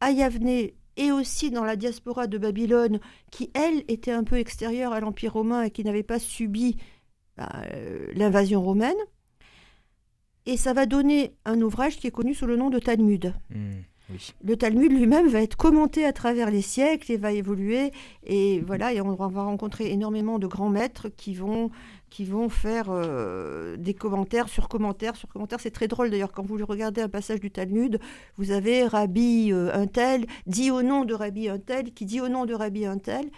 [0.00, 4.92] À Yavne, et aussi dans la diaspora de Babylone, qui, elle, était un peu extérieure
[4.92, 6.76] à l'Empire romain et qui n'avait pas subi
[7.36, 8.96] bah, euh, l'invasion romaine.
[10.44, 13.34] Et ça va donner un ouvrage qui est connu sous le nom de Talmud.
[13.50, 17.92] Mmh, le Talmud lui-même va être commenté à travers les siècles et va évoluer.
[18.24, 21.70] Et voilà, et on va rencontrer énormément de grands maîtres qui vont
[22.10, 25.60] qui vont faire euh, des commentaires sur commentaires sur commentaires.
[25.60, 28.00] C'est très drôle d'ailleurs quand vous regardez un passage du Talmud,
[28.36, 32.20] vous avez Rabbi euh, un tel dit au nom de Rabbi un tel qui dit
[32.20, 33.30] au nom de Rabbi un tel.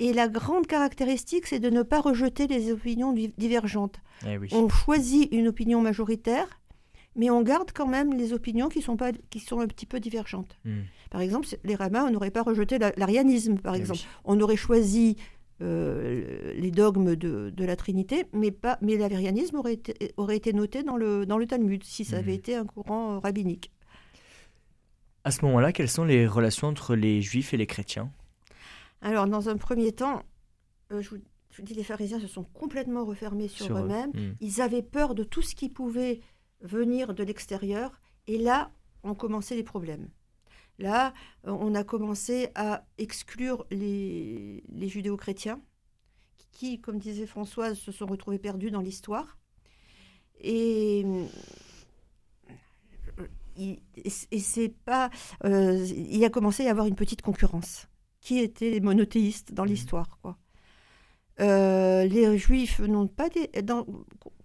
[0.00, 4.00] Et la grande caractéristique, c'est de ne pas rejeter les opinions divergentes.
[4.26, 6.48] Eh on choisit une opinion majoritaire,
[7.16, 10.00] mais on garde quand même les opinions qui sont, pas, qui sont un petit peu
[10.00, 10.58] divergentes.
[10.64, 10.84] Hmm.
[11.10, 14.00] Par exemple, les rabbins, on n'aurait pas rejeté l'arianisme, par Eh exemple.
[14.24, 15.16] On aurait choisi
[15.62, 20.52] euh, les dogmes de, de, la Trinité, mais, pas, mais l'avérianisme aurait été, aurait été
[20.52, 22.38] noté dans le, dans le Talmud, si ça avait Mhm.
[22.38, 23.70] été un courant euh, rabbinique.
[25.24, 28.10] À ce moment-là, quelles sont les relations entre les juifs et les chrétiens?
[29.02, 30.22] Alors, dans un premier temps,
[30.92, 31.16] euh, je, vous,
[31.50, 34.12] je, vous, dis, les pharisiens se sont complètement refermés sur, sur eux-mêmes.
[34.14, 34.20] Eux.
[34.30, 34.36] Mmh.
[34.40, 36.20] Ils avaient peur de tout ce qui pouvait
[36.62, 38.70] venir de l'extérieur, et là
[39.02, 40.08] ont commencé les problèmes.
[40.80, 41.12] Là,
[41.44, 45.60] on a commencé à exclure les, les judéo-chrétiens,
[46.52, 49.38] qui, comme disait Françoise, se sont retrouvés perdus dans l'histoire.
[50.40, 51.04] Et,
[53.58, 53.78] et,
[54.30, 55.10] et c'est pas.
[55.44, 57.86] Euh, il a commencé à y avoir une petite concurrence.
[58.22, 60.36] Qui étaient les monothéistes dans l'histoire, quoi.
[61.40, 63.86] Euh, les Juifs n'ont pas, des, dans,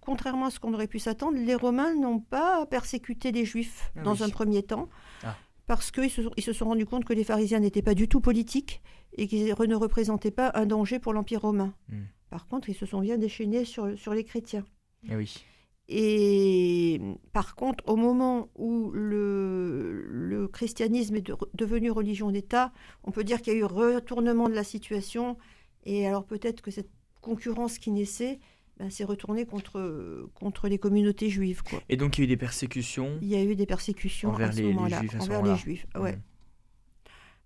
[0.00, 4.02] contrairement à ce qu'on aurait pu s'attendre, les Romains n'ont pas persécuté les Juifs ah
[4.02, 4.22] dans oui.
[4.22, 4.88] un premier temps,
[5.22, 5.36] ah.
[5.66, 8.20] Parce qu'ils se, ils se sont rendus compte que les pharisiens n'étaient pas du tout
[8.20, 8.82] politiques
[9.16, 11.74] et qu'ils ne représentaient pas un danger pour l'Empire romain.
[11.88, 12.02] Mm.
[12.30, 14.64] Par contre, ils se sont bien déchaînés sur, sur les chrétiens.
[15.08, 15.44] Eh oui.
[15.88, 17.00] Et
[17.32, 22.72] par contre, au moment où le, le christianisme est de, devenu religion d'État,
[23.04, 25.36] on peut dire qu'il y a eu retournement de la situation.
[25.84, 28.40] Et alors peut-être que cette concurrence qui naissait
[28.78, 31.62] ben, s'est retournée contre, contre les communautés juives.
[31.62, 31.80] Quoi.
[31.88, 34.50] Et donc il y a eu des persécutions Il y a eu des persécutions envers
[34.50, 35.00] à ce les, moment-là.
[35.00, 35.20] les juifs.
[35.20, 36.12] À envers les juifs, ouais.
[36.12, 36.20] Mmh.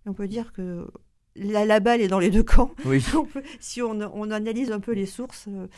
[0.07, 0.87] On peut dire que
[1.37, 2.73] la, la, balle est dans les deux camps.
[2.85, 3.05] Oui.
[3.15, 5.69] On peut, si on, on, analyse un peu les sources, euh,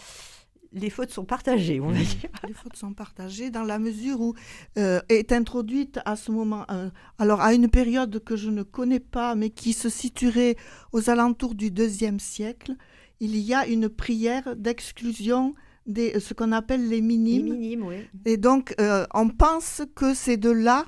[0.72, 2.30] les fautes sont partagées, on va dire.
[2.46, 4.34] Les fautes sont partagées dans la mesure où
[4.78, 6.88] euh, est introduite à ce moment, euh,
[7.18, 10.56] alors à une période que je ne connais pas, mais qui se situerait
[10.92, 12.74] aux alentours du deuxième siècle,
[13.22, 15.54] il y a une prière d'exclusion
[15.86, 17.46] des ce qu'on appelle les minimes.
[17.46, 17.96] Les minimes, oui.
[18.24, 20.86] Et donc, euh, on pense que c'est de là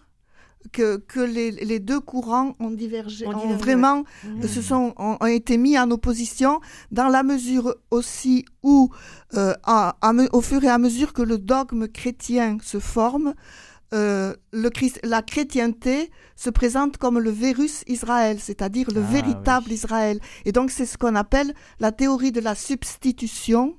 [0.73, 4.49] que, que les, les, deux courants ont divergé, On ont vraiment Mmh.
[4.49, 8.91] se sont, ont, ont, été mis en opposition dans la mesure aussi où,
[9.35, 13.35] euh, à, à, au fur et à mesure que le dogme chrétien se forme,
[13.95, 14.71] euh, le,
[15.05, 19.75] la chrétienté se présente comme le virus Israël, c'est-à-dire le Ah, véritable oui.
[19.75, 20.19] Israël.
[20.45, 23.77] Et donc c'est ce qu'on appelle la théorie de la substitution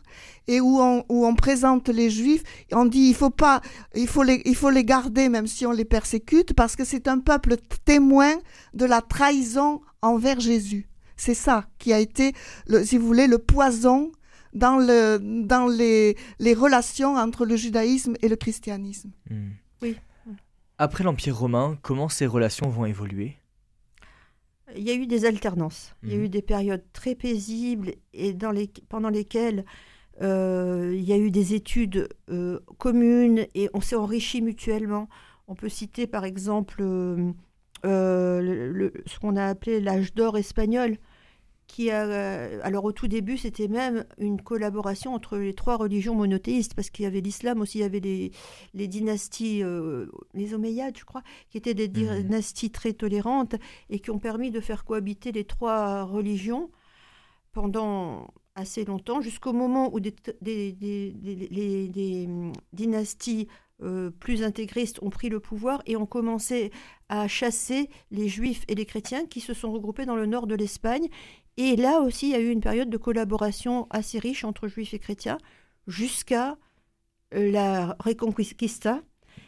[0.48, 3.62] et où on, où on présente les juifs, on dit il faut pas,
[3.96, 7.08] il faut les, il faut les garder même si on les persécute parce que c'est
[7.08, 8.34] un peuple témoin
[8.74, 10.88] de la trahison envers Jésus.
[11.18, 12.34] C'est ça qui a été,
[12.68, 14.12] le, si vous voulez, le poison
[14.54, 19.12] dans, le, dans les, les relations entre le judaïsme et le christianisme.
[19.30, 19.36] Mmh.
[19.82, 19.98] Oui.
[20.78, 23.38] Après l'Empire romain, comment ces relations vont évoluer?
[24.76, 25.96] Il y a eu des alternances.
[26.02, 26.08] Mmh.
[26.08, 29.64] Il y a eu des périodes très paisibles et dans les, pendant lesquelles
[30.22, 35.08] euh, il y a eu des études euh, communes et on s'est enrichi mutuellement.
[35.48, 37.32] On peut citer par exemple euh,
[37.84, 40.98] le, le, ce qu'on a appelé l'âge d'or espagnol,
[41.68, 46.74] qui a, alors au tout début, c'était même une collaboration entre les trois religions monothéistes,
[46.76, 48.32] parce qu'il y avait l'islam aussi, il y avait les,
[48.74, 52.72] les dynasties, euh, les Omeyyades, je crois, qui étaient des dynasties mmh.
[52.72, 53.56] très tolérantes
[53.90, 56.70] et qui ont permis de faire cohabiter les trois religions
[57.52, 61.12] pendant assez longtemps, jusqu'au moment où des, des, des,
[61.90, 62.30] des
[62.74, 63.48] dynasties
[63.82, 66.72] euh, plus intégristes ont pris le pouvoir et ont commencé
[67.10, 70.56] à chasser les juifs et les chrétiens qui se sont regroupés dans le nord de
[70.56, 71.10] l'Espagne.
[71.58, 74.94] Et là aussi, il y a eu une période de collaboration assez riche entre juifs
[74.94, 75.38] et chrétiens
[75.88, 76.58] jusqu'à
[77.34, 78.96] euh, la Reconquista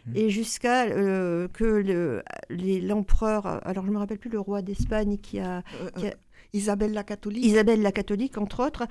[0.06, 0.15] mmh.
[0.15, 5.39] et jusqu'à euh, que l'empereur, alors je ne me rappelle plus le roi d'Espagne qui
[5.39, 5.63] a,
[6.54, 7.43] Isabelle la catholique.
[7.43, 8.88] Isabelle la catholique, entre autres,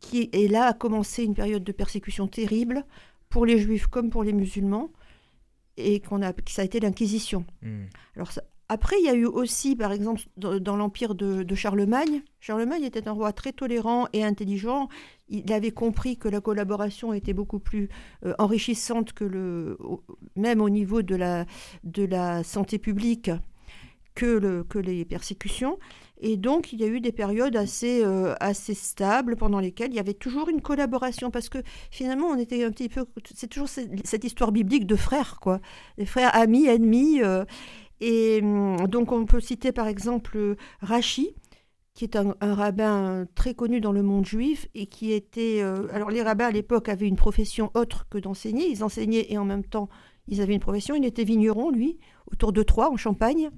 [0.00, 2.84] qui est là a commencé une période de persécution terrible
[3.30, 4.90] pour les juifs comme pour les musulmans,
[5.76, 7.44] et qu'on a, ça a été l'Inquisition.
[7.62, 7.86] Hmm.
[8.16, 8.30] Alors
[8.74, 13.12] après, il y a eu aussi, par exemple, dans, l'empire de, Charlemagne, Charlemagne était un
[13.12, 14.88] roi très tolérant et intelligent.
[15.28, 17.88] Il avait compris que la collaboration était beaucoup plus
[18.26, 19.78] euh, enrichissante que le,
[20.34, 21.46] même au niveau de la,
[21.84, 23.30] de la santé publique
[24.16, 25.78] que, le, que les persécutions.
[26.20, 29.96] Et donc, il y a eu des périodes assez, euh, assez stables pendant lesquelles il
[29.96, 31.58] y avait toujours une collaboration parce que
[31.90, 33.04] finalement, on était un petit peu.
[33.34, 35.60] C'est toujours cette, histoire biblique de frères, quoi.
[35.98, 37.22] Des frères amis, ennemis.
[37.22, 37.44] Euh.
[38.00, 41.34] Et hum, donc, on peut citer par exemple Rachi
[41.94, 45.62] qui est un, rabbin très connu dans le monde juif et qui était.
[45.62, 48.68] Euh, alors, les rabbins à l'époque avaient une profession autre que d'enseigner.
[48.68, 49.88] Ils enseignaient et en même temps,
[50.26, 50.96] ils avaient une profession.
[50.96, 51.98] Il était vigneron, lui,
[52.32, 53.50] autour de Troyes, en Champagne.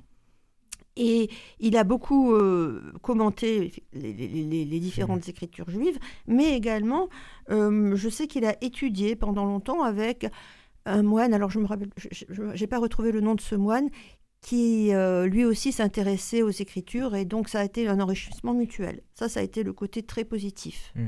[0.98, 5.30] Et il a beaucoup euh, commenté les, différentes mmh.
[5.30, 7.08] écritures juives, mais également,
[7.50, 10.26] euh, je sais qu'il a étudié pendant longtemps avec
[10.86, 13.90] un moine, alors je me rappelle, je n'ai pas retrouvé le nom de ce moine,
[14.40, 19.02] qui euh, lui aussi s'intéressait aux écritures, et donc ça a été un enrichissement mutuel.
[19.14, 20.92] Ça, ça a été le côté très positif.
[20.94, 21.06] Mmh.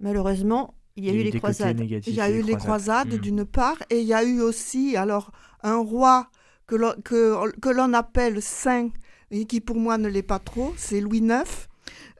[0.00, 1.80] Malheureusement, il y a, eu, les croisades.
[1.80, 3.18] Il y a eu les croisades, mmh.
[3.18, 6.30] d'une part, et il y a eu aussi alors un roi
[6.66, 8.90] que l'on appelle saint
[9.30, 11.44] et qui pour moi ne l'est pas trop, c'est Louis IX,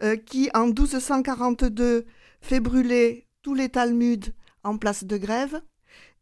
[0.02, 2.06] euh, qui en 1242
[2.40, 4.32] fait brûler tous les Talmuds
[4.64, 5.60] en place de grève,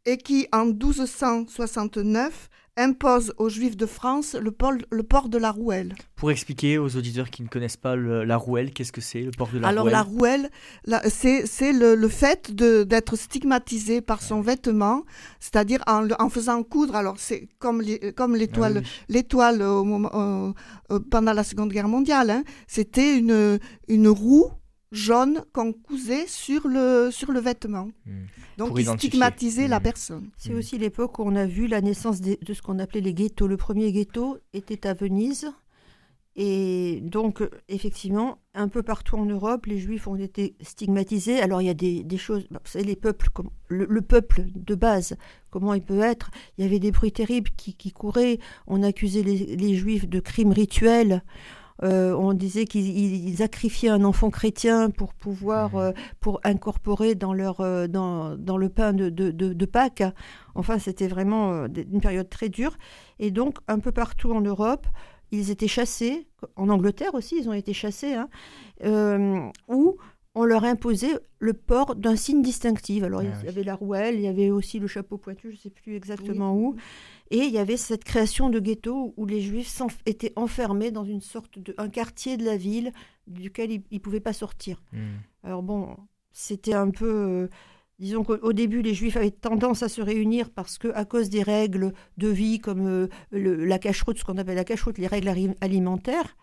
[0.05, 5.51] et qui en 1269 impose aux Juifs de France le port, le port de la
[5.51, 5.95] rouelle.
[6.15, 9.49] Pour expliquer aux auditeurs qui ne connaissent pas la rouelle, qu'est-ce que c'est le port
[9.53, 10.11] de la Alors, rouelle Alors
[10.85, 15.05] la rouelle, c'est le, le, fait d'être stigmatisé par son vêtement,
[15.41, 16.97] c'est-à-dire en, en, faisant coudre.
[16.97, 19.59] Alors c'est comme l'étoile, l'étoile
[21.11, 22.31] pendant la Seconde Guerre mondiale.
[22.31, 23.59] Hein, C'était une,
[23.89, 24.51] une roue
[24.93, 27.89] jaune qu'on cousait sur le, sur le vêtement.
[28.07, 28.27] Hmm.
[28.57, 29.83] Donc, il stigmatisait la hmm.
[29.83, 30.31] personne.
[30.37, 30.59] C'est hmm.
[30.59, 33.47] aussi l'époque où on a vu la naissance de, ce qu'on appelait les ghettos.
[33.47, 35.51] Le premier ghetto était à Venise.
[36.39, 41.41] Et donc, effectivement, un peu partout en Europe, les juifs ont été stigmatisés.
[41.41, 44.75] Alors, il y a des, des choses, vous savez, les peuples, comme, le, peuple de
[44.75, 45.17] base,
[45.49, 46.31] comment il peut être?
[46.59, 48.39] Il y avait des bruits terribles qui, qui couraient.
[48.67, 51.23] On accusait les, les juifs de crimes rituels.
[51.83, 55.79] Euh, on disait qu'ils sacrifiaient un enfant chrétien pour pouvoir, mmh.
[55.79, 60.03] euh, pour incorporer dans, leur, euh, dans, dans, le pain de, de, de, Pâques.
[60.55, 62.77] Enfin, c'était vraiment une période très dure.
[63.19, 64.87] Et donc, un peu partout en Europe,
[65.33, 66.27] ils étaient chassés.
[66.57, 68.15] En Angleterre aussi, ils ont été chassés.
[68.15, 69.97] Hein, où
[70.37, 73.03] on leur imposait le port d'un signe distinctif.
[73.03, 75.57] Alors, il y ah avait la rouelle, il y avait aussi le chapeau pointu, je
[75.57, 76.77] ne sais plus exactement où.
[77.31, 81.21] Et il y avait cette création de ghetto où les juifs étaient enfermés dans une
[81.21, 82.93] sorte de un quartier de la ville
[83.27, 84.83] duquel ils ne pouvaient pas sortir.
[84.93, 85.17] Hmm.
[85.43, 85.97] Alors bon,
[86.33, 87.49] c'était un peu euh,
[87.99, 91.43] disons qu'au début les juifs avaient tendance à se réunir parce que à cause des
[91.43, 96.37] règles de vie comme euh, la cacheroute, ce qu'on appelle la cacheroute, les règles alimentaires.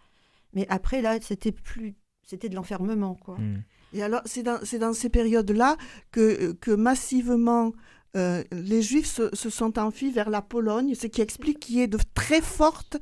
[0.53, 3.37] Mais après là, c'était plus c'était de l'enfermement quoi.
[3.37, 3.63] Hmm.
[3.93, 5.77] Et alors, c'est dans, dans, ces périodes-là
[6.11, 7.73] que, que massivement
[8.15, 11.87] euh, les Juifs se, sont enfuis vers la Pologne, ce qui explique qu'il y ait
[11.87, 12.97] de très fortes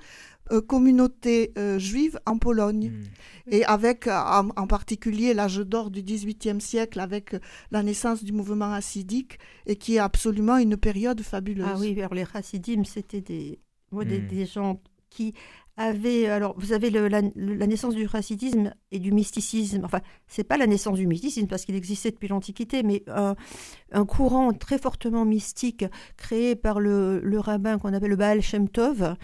[0.52, 2.92] euh, communautés euh, juives en Pologne.
[2.92, 3.52] Hmm.
[3.52, 7.36] Et avec en, particulier l'âge d'or du XVIIIe siècle, avec
[7.72, 11.68] la naissance du mouvement hassidique, et qui est absolument une période fabuleuse.
[11.70, 13.60] Ah oui, vers les hassidim, c'était des,
[13.92, 14.28] des, hmm.
[14.28, 15.34] des gens qui
[15.84, 19.82] avait, alors vous avez la, naissance du racidisme et du mysticisme.
[19.84, 24.54] Enfin, c'est pas la naissance du mysticisme parce qu'il existait depuis l'Antiquité, mais un, courant
[24.54, 25.86] très fortement mystique
[26.18, 29.16] créé par le, rabbin qu'on appelle le Baal Shem Tov,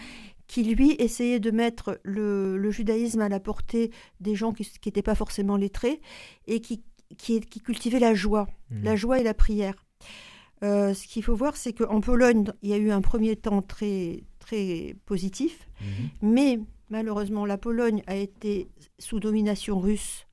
[0.48, 5.16] qui lui essayait de mettre le, judaïsme à la portée des gens qui n'étaient pas
[5.16, 6.02] forcément lettrés
[6.48, 6.84] et qui,
[7.18, 8.84] qui, qui cultivait la joie, mmh.
[8.84, 9.76] la joie et la prière.
[10.64, 13.62] Euh, ce qu'il faut voir, c'est qu'en Pologne, il y a eu un premier temps
[13.62, 15.88] très, très positif, mhm.
[16.22, 18.68] mais malheureusement, la Pologne a été
[18.98, 20.26] sous domination russe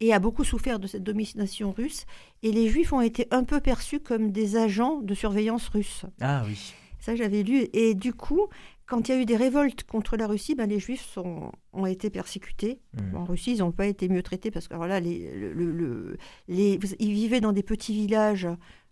[0.00, 2.04] et a beaucoup souffert de cette domination russe,
[2.42, 6.04] et les Juifs ont été un peu perçus comme des agents de surveillance russe.
[6.20, 6.74] Ah oui.
[7.00, 7.66] Ça, j'avais lu.
[7.72, 8.46] Et du coup,
[8.86, 11.86] quand il y a eu des révoltes contre la Russie, ben, les Juifs sont, ont
[11.86, 12.78] été persécutés.
[12.92, 13.16] Mm.
[13.16, 15.72] En Russie, ils n'ont pas été mieux traités parce que alors là, les, le- le-
[15.72, 18.48] le- les- ils vivaient dans des petits villages.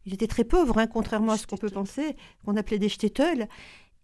[0.06, 3.46] Ils étaient très pauvres, hein, contrairement à ce qu'on peut penser, qu'on appelait des shtetl.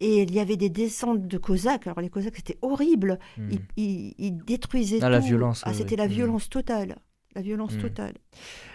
[0.03, 1.85] Et il y avait des descentes de Cosaques.
[1.87, 3.19] Alors les Cosaques, c'était horrible.
[3.37, 3.49] Mm.
[3.51, 5.11] Ils, ils- ils détruisaient Ah, tout.
[5.11, 6.11] la violence, Ah, c'était la Mm.
[6.11, 6.97] violence totale.
[7.35, 7.81] La violence Mm.
[7.81, 8.13] totale.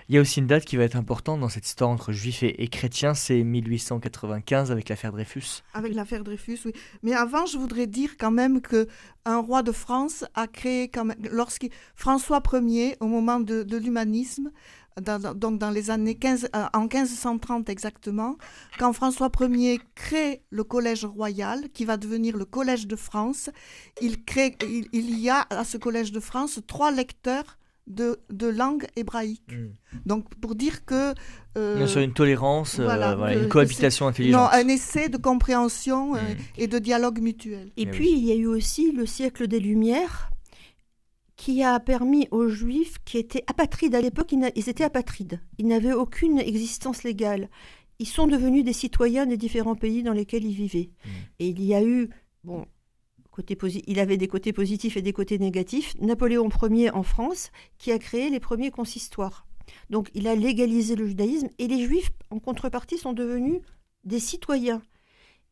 [0.09, 2.43] Il y a aussi une date qui va être importante dans cette histoire entre juifs
[2.43, 5.63] et, et chrétiens, c'est 1895 avec l'affaire Dreyfus.
[5.75, 6.73] Avec l'affaire Dreyfus, oui.
[7.03, 8.87] Mais avant, je voudrais dire quand même que
[9.25, 13.77] un roi de France a créé quand même, lorsqu'il François Ier, au moment de, de
[13.77, 14.51] l'humanisme,
[15.03, 18.37] dans- donc dans les années 15, euh, en 1530 exactement,
[18.79, 23.51] quand François Ier crée le collège royal, qui va devenir le collège de France,
[24.01, 28.49] il crée, il, il y a à ce collège de France trois lecteurs de, de
[28.49, 29.55] langue hébraïque.
[30.07, 31.15] Donc pour dire que
[31.57, 34.51] euh, Bien sûr, une tolérance, euh, voilà, une cohabitation non, intelligente.
[34.53, 36.37] un essai de compréhension euh, Mm.
[36.59, 37.71] et de dialogue mutuel.
[37.77, 40.31] Et Eh puis, il y a eu aussi le siècle des Lumières
[41.37, 45.93] qui a permis aux Juifs qui étaient apatrides à l'époque, ils, étaient apatrides, ils n'avaient
[45.93, 47.49] aucune existence légale.
[47.99, 50.91] Ils sont devenus des citoyens des différents pays dans lesquels ils vivaient.
[51.05, 51.09] Mm.
[51.39, 52.11] Et il y a eu,
[52.45, 52.67] bon,
[53.31, 53.57] côté
[53.87, 55.95] il avait des côtés positifs et des côtés négatifs.
[56.01, 59.47] Napoléon Ier en France, qui a créé les premiers consistoires.
[59.91, 63.61] Donc, il a légalisé le judaïsme et les Juifs, en contrepartie, sont devenus
[64.05, 64.83] des citoyens.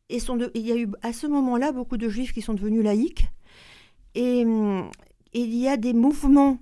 [0.09, 2.53] Et sont de- il y a eu à ce moment-là beaucoup de juifs qui sont
[2.53, 3.27] devenus laïcs.
[4.13, 6.57] Et, hum, et il y a des mouvements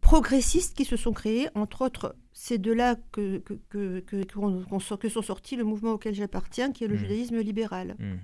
[0.00, 4.62] progressistes qui se sont créés, entre autres, c'est de là que, que, que, que- qu'on-
[4.62, 6.98] qu'on sort- que sont sortis le mouvement auquel j'appartiens, qui est le Mm.
[6.98, 7.96] judaïsme libéral.
[7.98, 8.16] Hmm.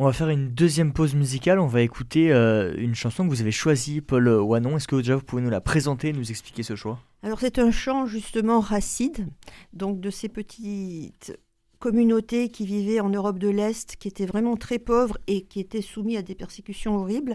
[0.00, 1.58] On va faire une deuxième pause musicale.
[1.58, 4.76] On va écouter euh, une chanson que vous avez choisie, Paul Wanon.
[4.76, 7.00] Est-ce que déjà vous pouvez nous la présenter nous expliquer ce choix?
[7.24, 9.26] Alors c'est un chant justement racide,
[9.72, 11.36] donc de ces petites
[11.80, 15.82] communautés qui vivaient en Europe de l'Est, qui étaient vraiment très pauvres et qui étaient
[15.82, 17.34] soumis à des persécutions horribles,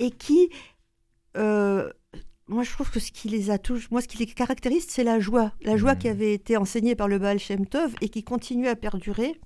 [0.00, 0.50] et qui,
[1.36, 1.88] euh,
[2.48, 5.04] moi je trouve que ce qui les a tous, moi ce qui les caractérise, c'est
[5.04, 8.24] la joie, la joie qui avait été enseignée par le Baal Shem Tov et qui
[8.24, 9.38] continue à perdurer.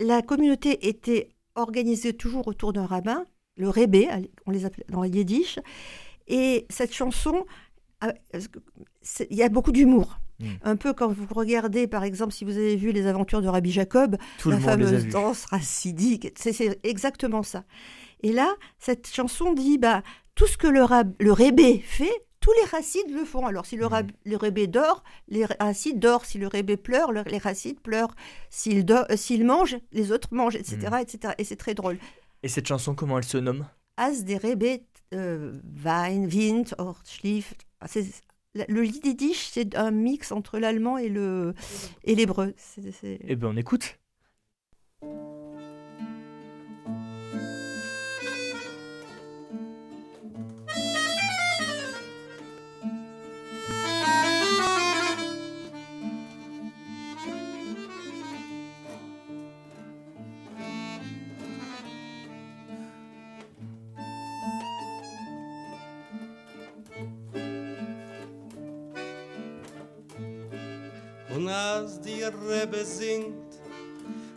[0.00, 3.26] La communauté était organisée toujours autour d'un rabbin,
[3.56, 4.06] le Rebbe,
[4.46, 5.58] on les appelait dans le Yiddish,
[6.26, 7.44] et cette chanson
[9.02, 10.18] c'est- il y a beaucoup d'humour.
[10.40, 10.46] Mm.
[10.62, 13.70] Un peu quand vous regardez, par exemple, si vous avez vu les aventures de Rabbi
[13.70, 17.64] Jacob, Tout la fameuse danse racidique, c'est exactement ça.
[18.24, 20.02] Et là, cette chanson dit, bah,
[20.34, 22.10] tout ce que le, rab- le rébé fait,
[22.40, 23.46] tous les racides le font.
[23.46, 26.24] Alors, si le, rab- le rébé dort, les racides dorment.
[26.24, 28.14] Si le rébé pleure, le- les racides pleurent.
[28.50, 30.88] S'il euh, s'il mange, les autres mangent, etc.
[30.90, 30.94] Mm.
[30.96, 31.34] etc.
[31.38, 31.98] Et c'est très drôle.
[32.42, 33.66] Et cette chanson, comment elle se nomme?
[33.98, 36.74] As des rébé euh, Wein, Wind.
[36.78, 37.86] Ah,
[38.68, 41.54] Le yiddish, c'est un mix entre l'allemand et le
[42.04, 42.54] et l'hébreu.
[42.56, 43.98] C'est- Eh bien, on écoute.
[71.54, 73.60] Und als die Rebbe singt,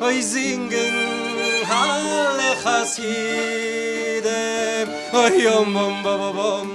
[0.00, 0.94] oi, singen
[1.68, 4.28] alle Chassiden,
[5.12, 6.68] oi, yom, bom, bom, bom, bom,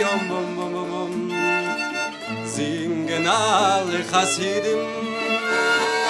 [0.00, 1.12] yom, bom, bom, bom, bom,
[2.44, 4.82] singen alle Chassiden,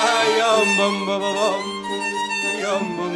[0.01, 1.63] ay, yom, bom, bom, bom,
[2.97, 3.16] bom,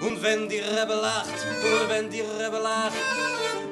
[0.00, 2.92] Und wenn die Rebbe lacht, und wenn die Rebbe lacht,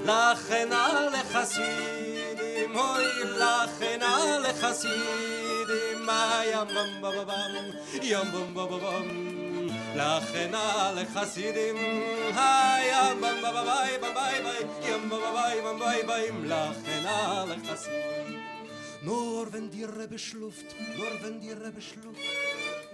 [0.05, 3.05] lachen alle Chassidim, hoi,
[3.39, 10.55] lachen alle Chassidim, ay, yam, bam, bam, bam, bam, yam, bam, bam, bam, bam, lachen
[10.55, 11.77] alle Chassidim,
[12.37, 16.07] ay, yam, bam, bam, bam, bam, bam, bam, bam, yam, bam, bam, bam, bam, bam,
[16.07, 18.57] bam, lachen alle Chassidim.
[19.03, 22.19] Nur wenn die Rebbe schluft, nur wenn die Rebbe schluft,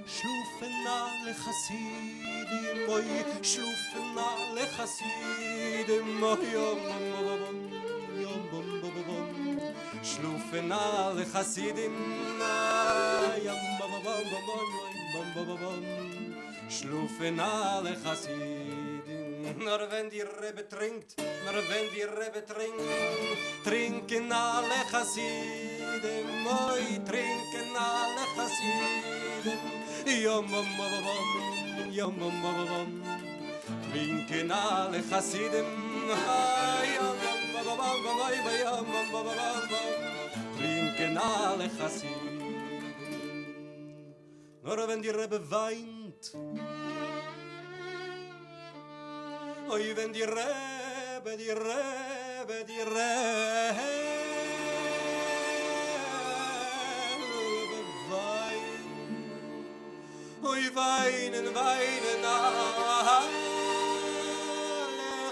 [0.07, 6.20] שלוף נא לחסידים מוי שלוף נא לחסידים
[6.53, 9.59] יום בום בום בום
[10.03, 13.90] שלוף נא לחסידים נא יום בום
[15.34, 15.84] בום בום
[16.68, 22.80] שלוף נא לחסידים Nur wenn die Rebbe trinkt, nur wenn die Rebbe trinkt
[23.64, 29.59] Trinken alle Chassidim Oi, trinken alle Chassidim
[30.22, 33.03] Yam bam bam bam Yam bam bam bam
[33.90, 35.66] Trinken alle Chassidim
[36.95, 37.16] Yam
[37.53, 42.22] bam bam bam bam Yam bam bam bam bam Trinken alle Chassidim
[44.62, 46.32] Nur wenn die Rebbe weint
[49.73, 54.12] Oi, wenn die Rebbe, die Rebbe, die Rebbe
[58.11, 58.87] weint
[60.45, 62.62] Oi, weinen, weinen alle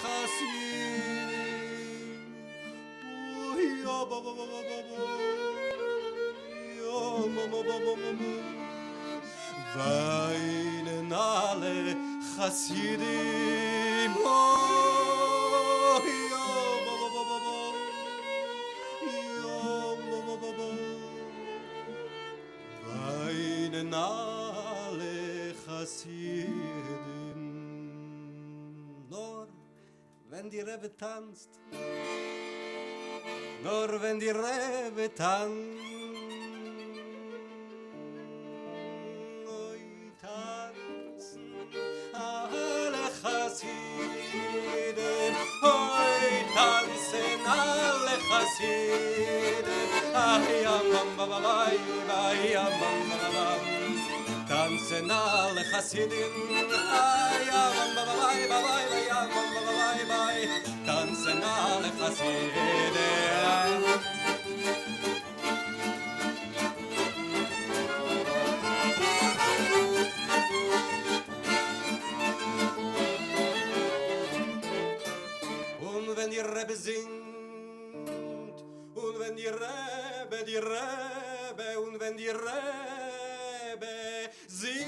[0.00, 1.50] Chassiden
[3.52, 4.79] Oi, ja, ba, ba, ba, ba,
[23.92, 26.24] alle Chassidim
[29.10, 29.48] Nur
[30.30, 31.60] wenn die Rebbe tanzt
[33.62, 35.89] nur wenn die Rebbe tanzt.
[52.30, 53.98] ay aman babalay
[54.46, 60.40] Tanzen alle Hasidim ay aman babalay balay bay aman babalay bay
[60.86, 62.54] Tanzen alle Hasidim
[75.80, 77.10] Und wenn die Rebbe singt,
[78.94, 81.19] und wenn die Rebbe, die Rebbe
[81.78, 83.86] und wenn die Rebbe
[84.48, 84.86] singt.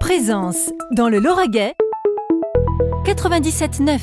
[0.00, 1.74] Présence dans le Lauragais
[3.04, 4.00] 97.9.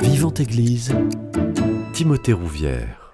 [0.00, 0.92] Vivante Église,
[1.92, 3.09] Timothée Rouvière.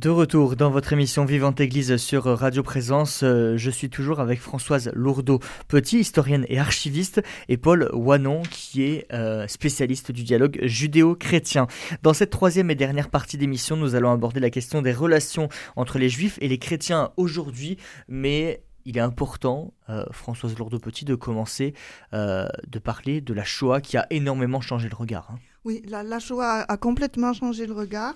[0.00, 4.40] De retour dans votre émission Vivante Église sur Radio Présence, euh, je suis toujours avec
[4.40, 7.20] Françoise Lourdeau-Petit, historienne et archiviste,
[7.50, 11.66] et Paul Wanon, qui est euh, spécialiste du dialogue judéo-chrétien.
[12.02, 15.98] Dans cette troisième et dernière partie d'émission, nous allons aborder la question des relations entre
[15.98, 17.76] les juifs et les chrétiens aujourd'hui,
[18.08, 21.74] mais il est important, euh, Françoise Lourdeau-Petit, de commencer
[22.14, 25.28] de parler de la Shoah qui a énormément changé le regard.
[25.30, 25.38] hein.
[25.66, 28.14] Oui, la Shoah a complètement changé le regard.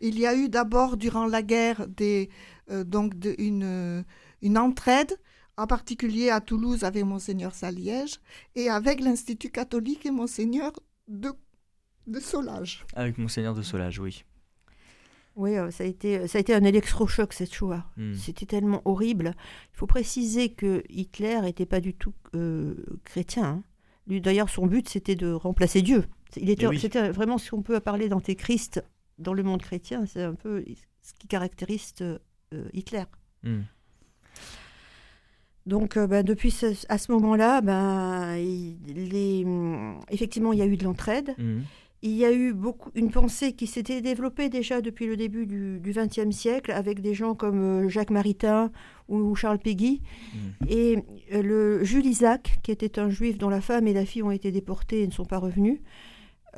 [0.00, 2.30] Il y a eu d'abord, durant la guerre, des,
[2.70, 4.02] euh, donc de- une, euh,
[4.42, 5.14] une entraide,
[5.56, 8.18] en particulier à Toulouse avec Monseigneur Saliège
[8.54, 10.72] et avec l'Institut catholique et Monseigneur
[11.08, 11.32] de,
[12.06, 12.86] de Solage.
[12.94, 14.24] Avec Monseigneur de Solage, oui.
[15.36, 17.84] Oui, euh, ça a été, ça a été un électrochoc cette Shoah.
[17.96, 18.14] Hmm.
[18.14, 19.34] C'était tellement horrible.
[19.74, 22.74] Il faut préciser que Hitler n'était pas du tout euh,
[23.04, 23.44] chrétien.
[23.44, 23.62] hein.
[24.06, 26.04] Lui, d'ailleurs, son but, c'était de remplacer Dieu.
[26.36, 26.80] Il était, Eh oui.
[26.80, 28.82] C'était vraiment ce qu'on peut parler d'antéchrist
[29.20, 30.04] dans le monde chrétien.
[30.06, 30.64] C'est un peu
[31.02, 32.18] ce qui caractérise euh,
[32.72, 33.04] Hitler.
[33.44, 33.60] Hmm.
[35.66, 38.36] Donc, euh, ben, depuis ce- à ce moment-là, ben,
[39.44, 41.34] hum, effectivement, il y a eu de l'entraide.
[41.38, 41.60] Hmm.
[42.02, 45.80] Il y a eu beaucoup, une pensée qui s'était développée déjà depuis le début du
[45.84, 48.72] XXe siècle avec des gens comme euh, Jacques Maritain
[49.08, 50.00] ou Charles Péguy.
[50.66, 50.96] Et
[51.30, 54.50] le Jules Isaac, qui était un juif dont la femme et la fille ont été
[54.50, 55.80] déportées et ne sont pas revenus,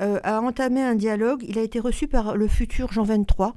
[0.01, 1.45] euh, a entamé un dialogue.
[1.49, 3.53] Il a été reçu par le futur Jean XXIII,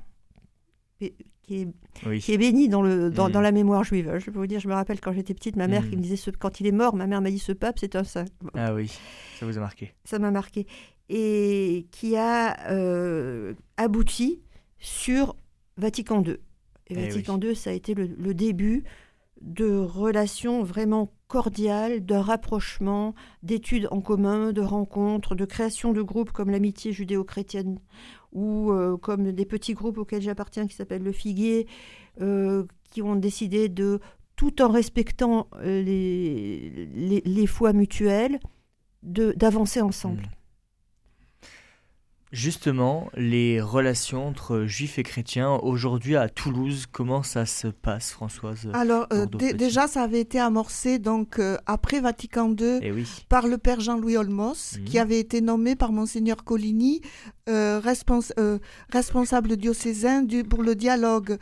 [1.02, 1.68] et- qui est,
[2.08, 2.20] Oui.
[2.20, 3.32] qui est béni dans, le, dans, Mm.
[3.34, 4.12] dans la mémoire juive.
[4.18, 5.90] Je peux vous dire, je me rappelle quand j'étais petite, ma mère Mm.
[5.92, 7.96] qui me disait, ce- quand il est mort, ma mère m'a dit, ce pape, c'est
[7.96, 8.26] un saint
[8.56, 8.92] Ah oui,
[9.40, 9.94] ça vous a marqué.
[10.06, 10.66] ça m'a marqué,
[11.10, 14.42] et qui a euh, abouti
[14.80, 15.36] sur
[15.78, 16.32] Vatican II.
[16.88, 18.84] Et Eh Vatican II, ça a été le, le début
[19.42, 26.32] de relations vraiment cordiales, de rapprochement, d'études en commun, de rencontres, de création de groupes
[26.32, 27.80] comme l'amitié judéo-chrétienne
[28.32, 31.68] ou euh, comme des petits groupes auxquels j'appartiens qui s'appellent le Figuier,
[32.22, 34.00] euh, qui ont décidé de,
[34.36, 38.40] tout en respectant euh, les, les, les foi mutuelles,
[39.04, 40.24] d'avancer ensemble.
[40.24, 40.45] Mm.
[42.36, 48.68] Justement, les relations entre juifs et chrétiens aujourd'hui à Toulouse, comment ça se passe, Françoise
[48.74, 53.08] Alors euh, déjà, ça avait été amorcé donc euh, après Vatican II eh oui.
[53.30, 57.00] par le père Jean-Louis Olmos, qui avait été nommé par monseigneur Coligny
[57.48, 57.80] euh,
[58.92, 61.38] responsable diocésain du, pour le dialogue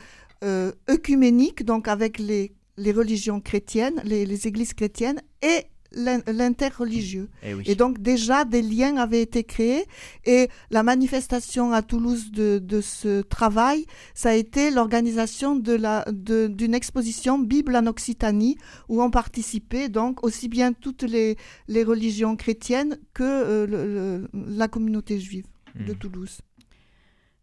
[0.87, 7.29] œcuménique, donc avec les, les religions chrétiennes, les, les églises chrétiennes et l'interreligieux.
[7.43, 9.85] Et, eh et, donc déjà des liens avaient été créés
[10.25, 16.05] et la manifestation à Toulouse de, de ce travail, ça a été l'organisation de la
[16.11, 18.57] d'une exposition Bible en Occitanie
[18.89, 21.37] où ont participé donc aussi bien toutes les,
[21.67, 25.97] les religions chrétiennes que euh, la communauté juive de hmm.
[25.97, 26.41] Toulouse.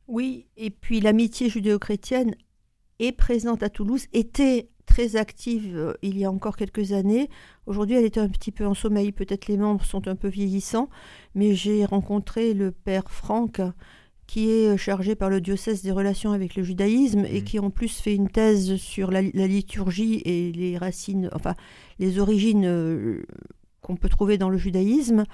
[0.07, 2.35] Oui, et puis l'amitié judéo-chrétienne
[2.99, 7.31] est présente à Toulouse, était très active euh, il y a encore quelques années.
[7.67, 9.13] Aujourd'hui, elle est un petit peu en sommeil.
[9.13, 10.91] Peut-être les membres sont un peu vieillissants,
[11.35, 13.61] mais j'ai rencontré le père Franck,
[14.27, 17.45] qui est chargé par le diocèse des relations avec le judaïsme et mmh.
[17.45, 21.55] qui en plus fait une thèse sur la, liturgie et les racines, enfin
[22.01, 23.23] les origines euh,
[23.81, 25.25] qu'on peut trouver dans le judaïsme.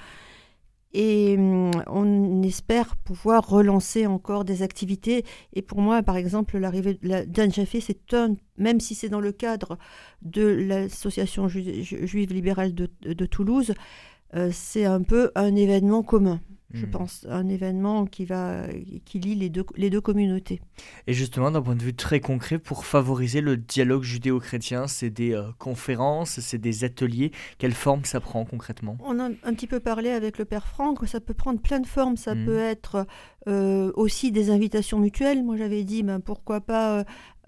[0.98, 5.26] Et hum, on espère pouvoir relancer encore des activités.
[5.52, 9.30] Et pour moi, par exemple, l'arrivée d'Anne Jaffé, c'est un, même si c'est dans le
[9.30, 9.76] cadre
[10.22, 13.74] de l'association juive libérale de, Toulouse,
[14.34, 16.40] euh, c'est un peu un événement commun
[16.72, 16.90] je hmm.
[16.90, 18.66] pense, un événement qui, va,
[19.04, 20.60] qui lie les deux, les deux communautés.
[21.06, 25.32] Et justement, d'un point de vue très concret, pour favoriser le dialogue judéo-chrétien, c'est des
[25.32, 27.30] euh, conférences, c'est des ateliers.
[27.58, 28.98] Quelle forme ça prend concrètement?
[29.04, 31.86] On a un petit peu parlé avec le Père Franck, ça peut prendre plein de
[31.86, 32.16] formes.
[32.16, 32.44] Ça hmm.
[32.44, 33.06] peut être
[33.48, 35.44] euh, aussi des invitations mutuelles.
[35.44, 37.04] Moi, j'avais dit, ben, pourquoi pas euh,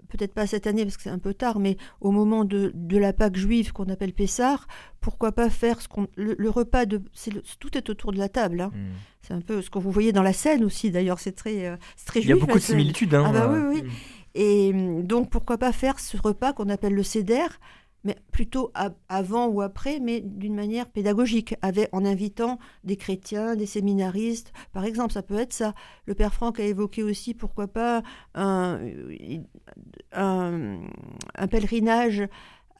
[0.09, 2.97] peut-être pas cette année parce que c'est un peu tard, mais au moment de, de
[2.97, 4.67] la Pâque juive qu'on appelle Pessar,
[4.99, 7.01] pourquoi pas faire ce qu'on le, repas de
[7.59, 8.61] tout est autour de la table.
[8.61, 8.71] Hein.
[8.73, 8.93] Hmm.
[9.21, 10.91] C'est un peu ce que vous voyez dans la scène aussi.
[10.91, 12.35] D'ailleurs, c'est très euh, très juif.
[12.35, 13.13] Il y a beaucoup de similitudes.
[13.13, 13.83] Hein, ah bah oui oui.
[13.83, 13.89] Hmm.
[14.35, 17.47] Et donc pourquoi pas faire ce repas qu'on appelle le Seder
[18.03, 18.71] mais plutôt
[19.09, 24.85] avant ou après, mais d'une manière pédagogique, avec, en invitant des chrétiens, des séminaristes, par
[24.85, 25.73] exemple, ça peut être ça.
[26.05, 28.01] Le père Franck a évoqué aussi, pourquoi pas,
[28.35, 28.79] un,
[30.13, 32.27] un, pèlerinage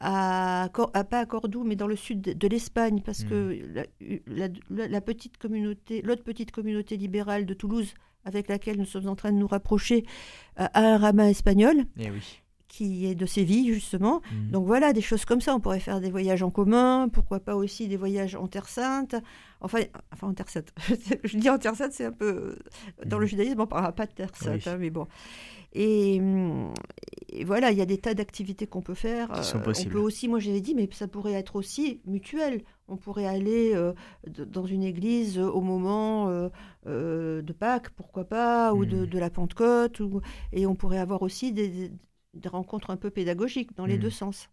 [0.00, 4.58] à, pas à Cordoue, mais dans le sud de, l'Espagne, parce que hmm.
[4.68, 7.92] la, petite communauté, l'autre petite communauté libérale de Toulouse,
[8.24, 10.06] avec laquelle nous sommes en train de nous rapprocher,
[10.56, 11.84] a un rabbin espagnol.
[11.98, 12.40] Eh oui
[12.70, 14.22] qui est de Séville, justement.
[14.32, 14.50] Mhm.
[14.52, 15.54] Donc voilà, des choses comme ça.
[15.54, 19.16] On pourrait faire des voyages en commun, pourquoi pas aussi des voyages en Terre Sainte.
[19.60, 19.80] Enfin,
[20.12, 20.72] enfin en Terre Sainte.
[21.24, 22.56] Je dis en Terre Sainte, c'est un peu.
[23.04, 23.30] Dans le mhm.
[23.30, 25.06] judaïsme, on ne parlera pas de Terre Sainte, hein, mais bon.
[25.72, 26.20] Et,
[27.44, 29.28] voilà, il y a des tas d'activités qu'on peut faire.
[29.32, 29.96] Qui sont possibles.
[29.96, 32.62] On peut aussi, moi j'avais dit, mais ça pourrait être aussi mutuel.
[32.88, 33.92] On pourrait aller euh,
[34.26, 36.48] dans une église au moment euh,
[36.86, 39.06] euh, de Pâques, pourquoi pas, ou de, mhm.
[39.06, 40.20] de, la Pentecôte, ou,
[40.52, 41.92] et on pourrait avoir aussi des, des
[42.46, 44.02] rencontres un peu pédagogiques dans les hmm.
[44.02, 44.48] deux sens,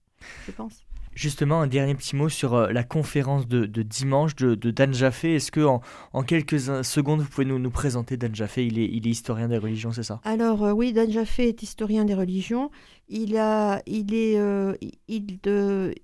[0.46, 0.84] je pense.
[1.18, 5.34] Justement, un dernier petit mot sur euh, la conférence de, dimanche de, Dan Jaffé.
[5.34, 5.82] Est-ce que en,
[6.22, 8.68] quelques secondes, vous pouvez nous, nous présenter Dan Jaffé?
[8.68, 10.22] Il est, il est historien des religions, c'est ça?
[10.24, 12.70] Alors euh, oui, Dan Jaffé est historien des religions.
[13.10, 14.76] Il, a, il est, euh,
[15.08, 15.96] il, de,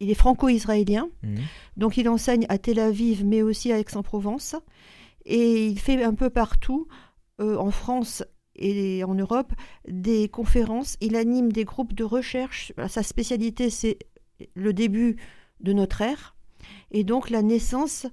[0.00, 1.08] il est franco-israélien.
[1.22, 1.36] Hmm.
[1.76, 4.56] Donc il enseigne à Tel Aviv, mais aussi à Aix-en-Provence.
[5.26, 6.88] Et il fait un peu partout,
[7.38, 8.24] en France
[8.56, 9.52] et en Europe
[9.88, 10.96] des conférences.
[11.00, 12.72] Il anime des groupes de recherche.
[12.88, 13.98] Sa spécialité, c'est
[14.54, 15.16] le début
[15.60, 16.36] de notre ère
[16.90, 18.06] et donc la naissance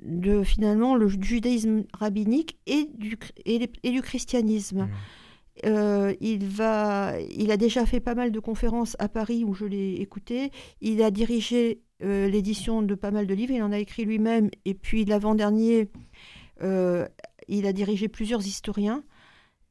[0.00, 4.82] de finalement le judaïsme rabbinique et du, et, du christianisme.
[4.82, 4.90] Mmh.
[5.64, 9.64] Euh, il, va, il a déjà fait pas mal de conférences à Paris où je
[9.64, 10.50] l'ai écouté.
[10.82, 13.54] Il a dirigé euh, l'édition de pas mal de livres.
[13.54, 14.50] Il en a écrit lui-même.
[14.66, 15.88] Et puis l'avant-dernier,
[16.62, 17.08] euh,
[17.48, 19.02] il a dirigé plusieurs historiens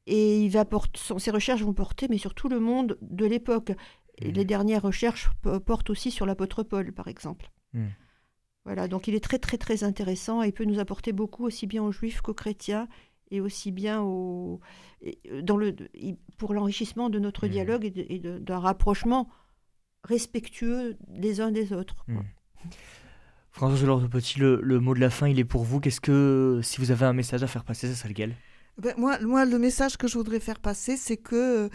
[0.07, 3.71] et il va porter, ses recherches vont porter, mais sur tout le monde de l'époque.
[4.17, 4.47] Et Les mmh.
[4.47, 5.29] dernières recherches
[5.65, 7.51] portent aussi sur l'apôtre Paul, par exemple.
[7.73, 7.87] Mmh.
[8.63, 11.67] Voilà, donc il est très très très intéressant et il peut nous apporter beaucoup aussi
[11.67, 12.87] bien aux juifs qu'aux chrétiens
[13.29, 14.59] et aussi bien au,
[15.41, 15.75] dans le,
[16.37, 17.49] pour l'enrichissement de notre mmh.
[17.49, 19.29] dialogue et d'un rapprochement
[20.03, 22.05] respectueux des uns des autres.
[23.51, 25.79] François Petit, le, le, mot de la fin, il est pour vous.
[25.79, 28.35] Qu'est-ce que, si vous avez un message à faire passer, ça serait lequel?
[28.77, 31.69] Ben, moi, moi, le message que je voudrais faire passer, c'est que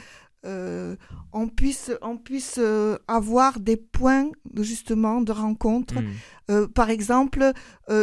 [0.47, 0.97] euh,
[1.33, 5.95] on puisse, on puisse euh, avoir des points justement de rencontre.
[6.01, 6.09] Hmm.
[6.51, 7.53] Euh, par exemple,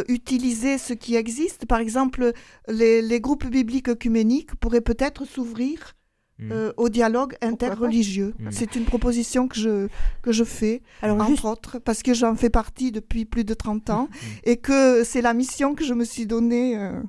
[0.08, 1.66] utiliser ce qui existe.
[1.66, 2.32] Par exemple,
[2.68, 5.94] les, les groupes bibliques œcuméniques pourraient peut-être s'ouvrir
[6.38, 6.52] Mm.
[6.52, 8.32] euh, au dialogue interreligieux.
[8.38, 8.48] Mm.
[8.52, 9.88] C'est une proposition que je,
[10.22, 13.54] que je fais, Alors entre juste, autres, parce que j'en fais partie depuis plus de
[13.54, 14.08] 30 ans
[14.44, 16.78] et que c'est la mission que je me suis donnée.
[16.78, 17.00] euh,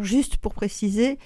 [0.00, 1.18] juste pour préciser,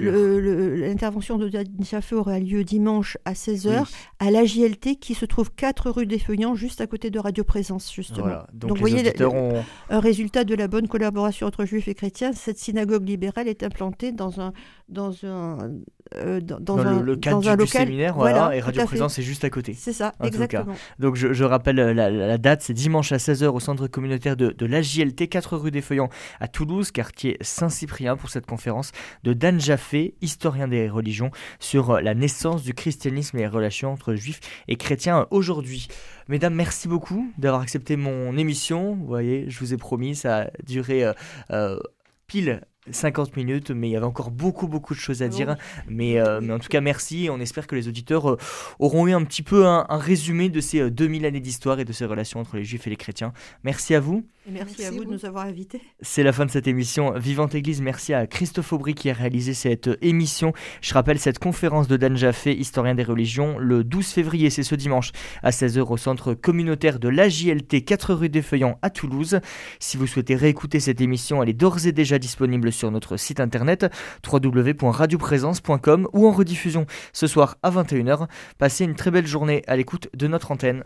[0.00, 3.94] l'intervention de Dan Jaffe aura lieu dimanche à 16h Oui.
[4.18, 7.44] à la JLT qui se trouve 4 rue des Feuillants, juste à côté de Radio
[7.44, 8.22] Présence, justement.
[8.22, 8.46] Voilà.
[8.52, 9.64] Donc, Donc, les voyez, auditeurs le- ont...
[9.90, 14.12] Un résultat de la bonne collaboration entre juifs et chrétiens, cette synagogue libérale est implantée
[14.12, 14.52] dans un,
[14.88, 15.72] dans un,
[16.16, 17.86] euh, dans, dans dans un, le, le cadre dans du, un du local.
[17.86, 18.84] séminaire, voilà, et Radio.
[18.84, 19.74] Présence est juste à côté.
[19.78, 20.26] C'est ça, en tout cas.
[20.28, 20.74] exactement.
[20.98, 24.36] Donc je, je rappelle euh, la, la date, c'est dimanche à 16h au centre communautaire
[24.36, 26.08] de, de l'AJLT, 4 rue des Feuillants
[26.40, 28.92] à Toulouse, quartier Saint-Cyprien pour cette conférence
[29.22, 33.92] de Dan Jaffé, historien des religions, sur euh, la naissance du christianisme et les relations
[33.92, 35.88] entre juifs et chrétiens aujourd'hui.
[36.28, 38.94] Mesdames, merci beaucoup d'avoir accepté mon émission.
[38.94, 41.12] Vous voyez, je vous ai promis, ça a duré euh,
[41.50, 41.78] euh,
[42.26, 45.56] pile 50 minutes, mais il y avait encore beaucoup, beaucoup de choses à dire.
[45.88, 47.28] Mais, euh, mais en tout cas, merci.
[47.30, 48.38] On espère que les auditeurs euh,
[48.78, 51.84] auront eu un petit peu un, un résumé de ces euh, 2000 années d'histoire et
[51.84, 53.32] de ces relations entre les juifs et les chrétiens.
[53.62, 54.24] Merci à vous.
[54.44, 55.80] Et merci, Merci à vous de nous avoir invités.
[56.00, 57.80] C'est la fin de cette émission Vivante Église.
[57.80, 60.52] Merci à Christophe Aubry qui a réalisé cette euh, émission.
[60.80, 64.74] Je rappelle cette conférence de Dan Jaffé, historien des religions, le 12 février, c'est ce
[64.74, 65.12] dimanche,
[65.44, 69.38] à 16h au centre communautaire de l'AJLT, 4 rue des Feuillants à Toulouse.
[69.78, 73.40] Si vous souhaitez réécouter cette émission, elle est d'ores et déjà disponible sur notre site
[73.40, 73.86] internet
[74.30, 78.26] www.radioprésence.com ou en rediffusion ce soir à 21h.
[78.58, 80.82] Passez une très belle journée à l'écoute de notre antenne.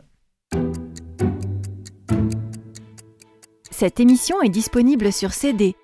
[3.70, 5.76] Cette émission est disponible sur CD.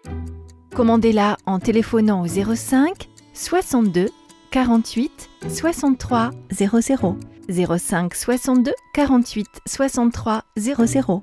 [0.74, 4.08] Commandez-la en téléphonant au 05 62
[4.50, 7.18] 48 63 00
[7.78, 11.22] 05 62 48 63 00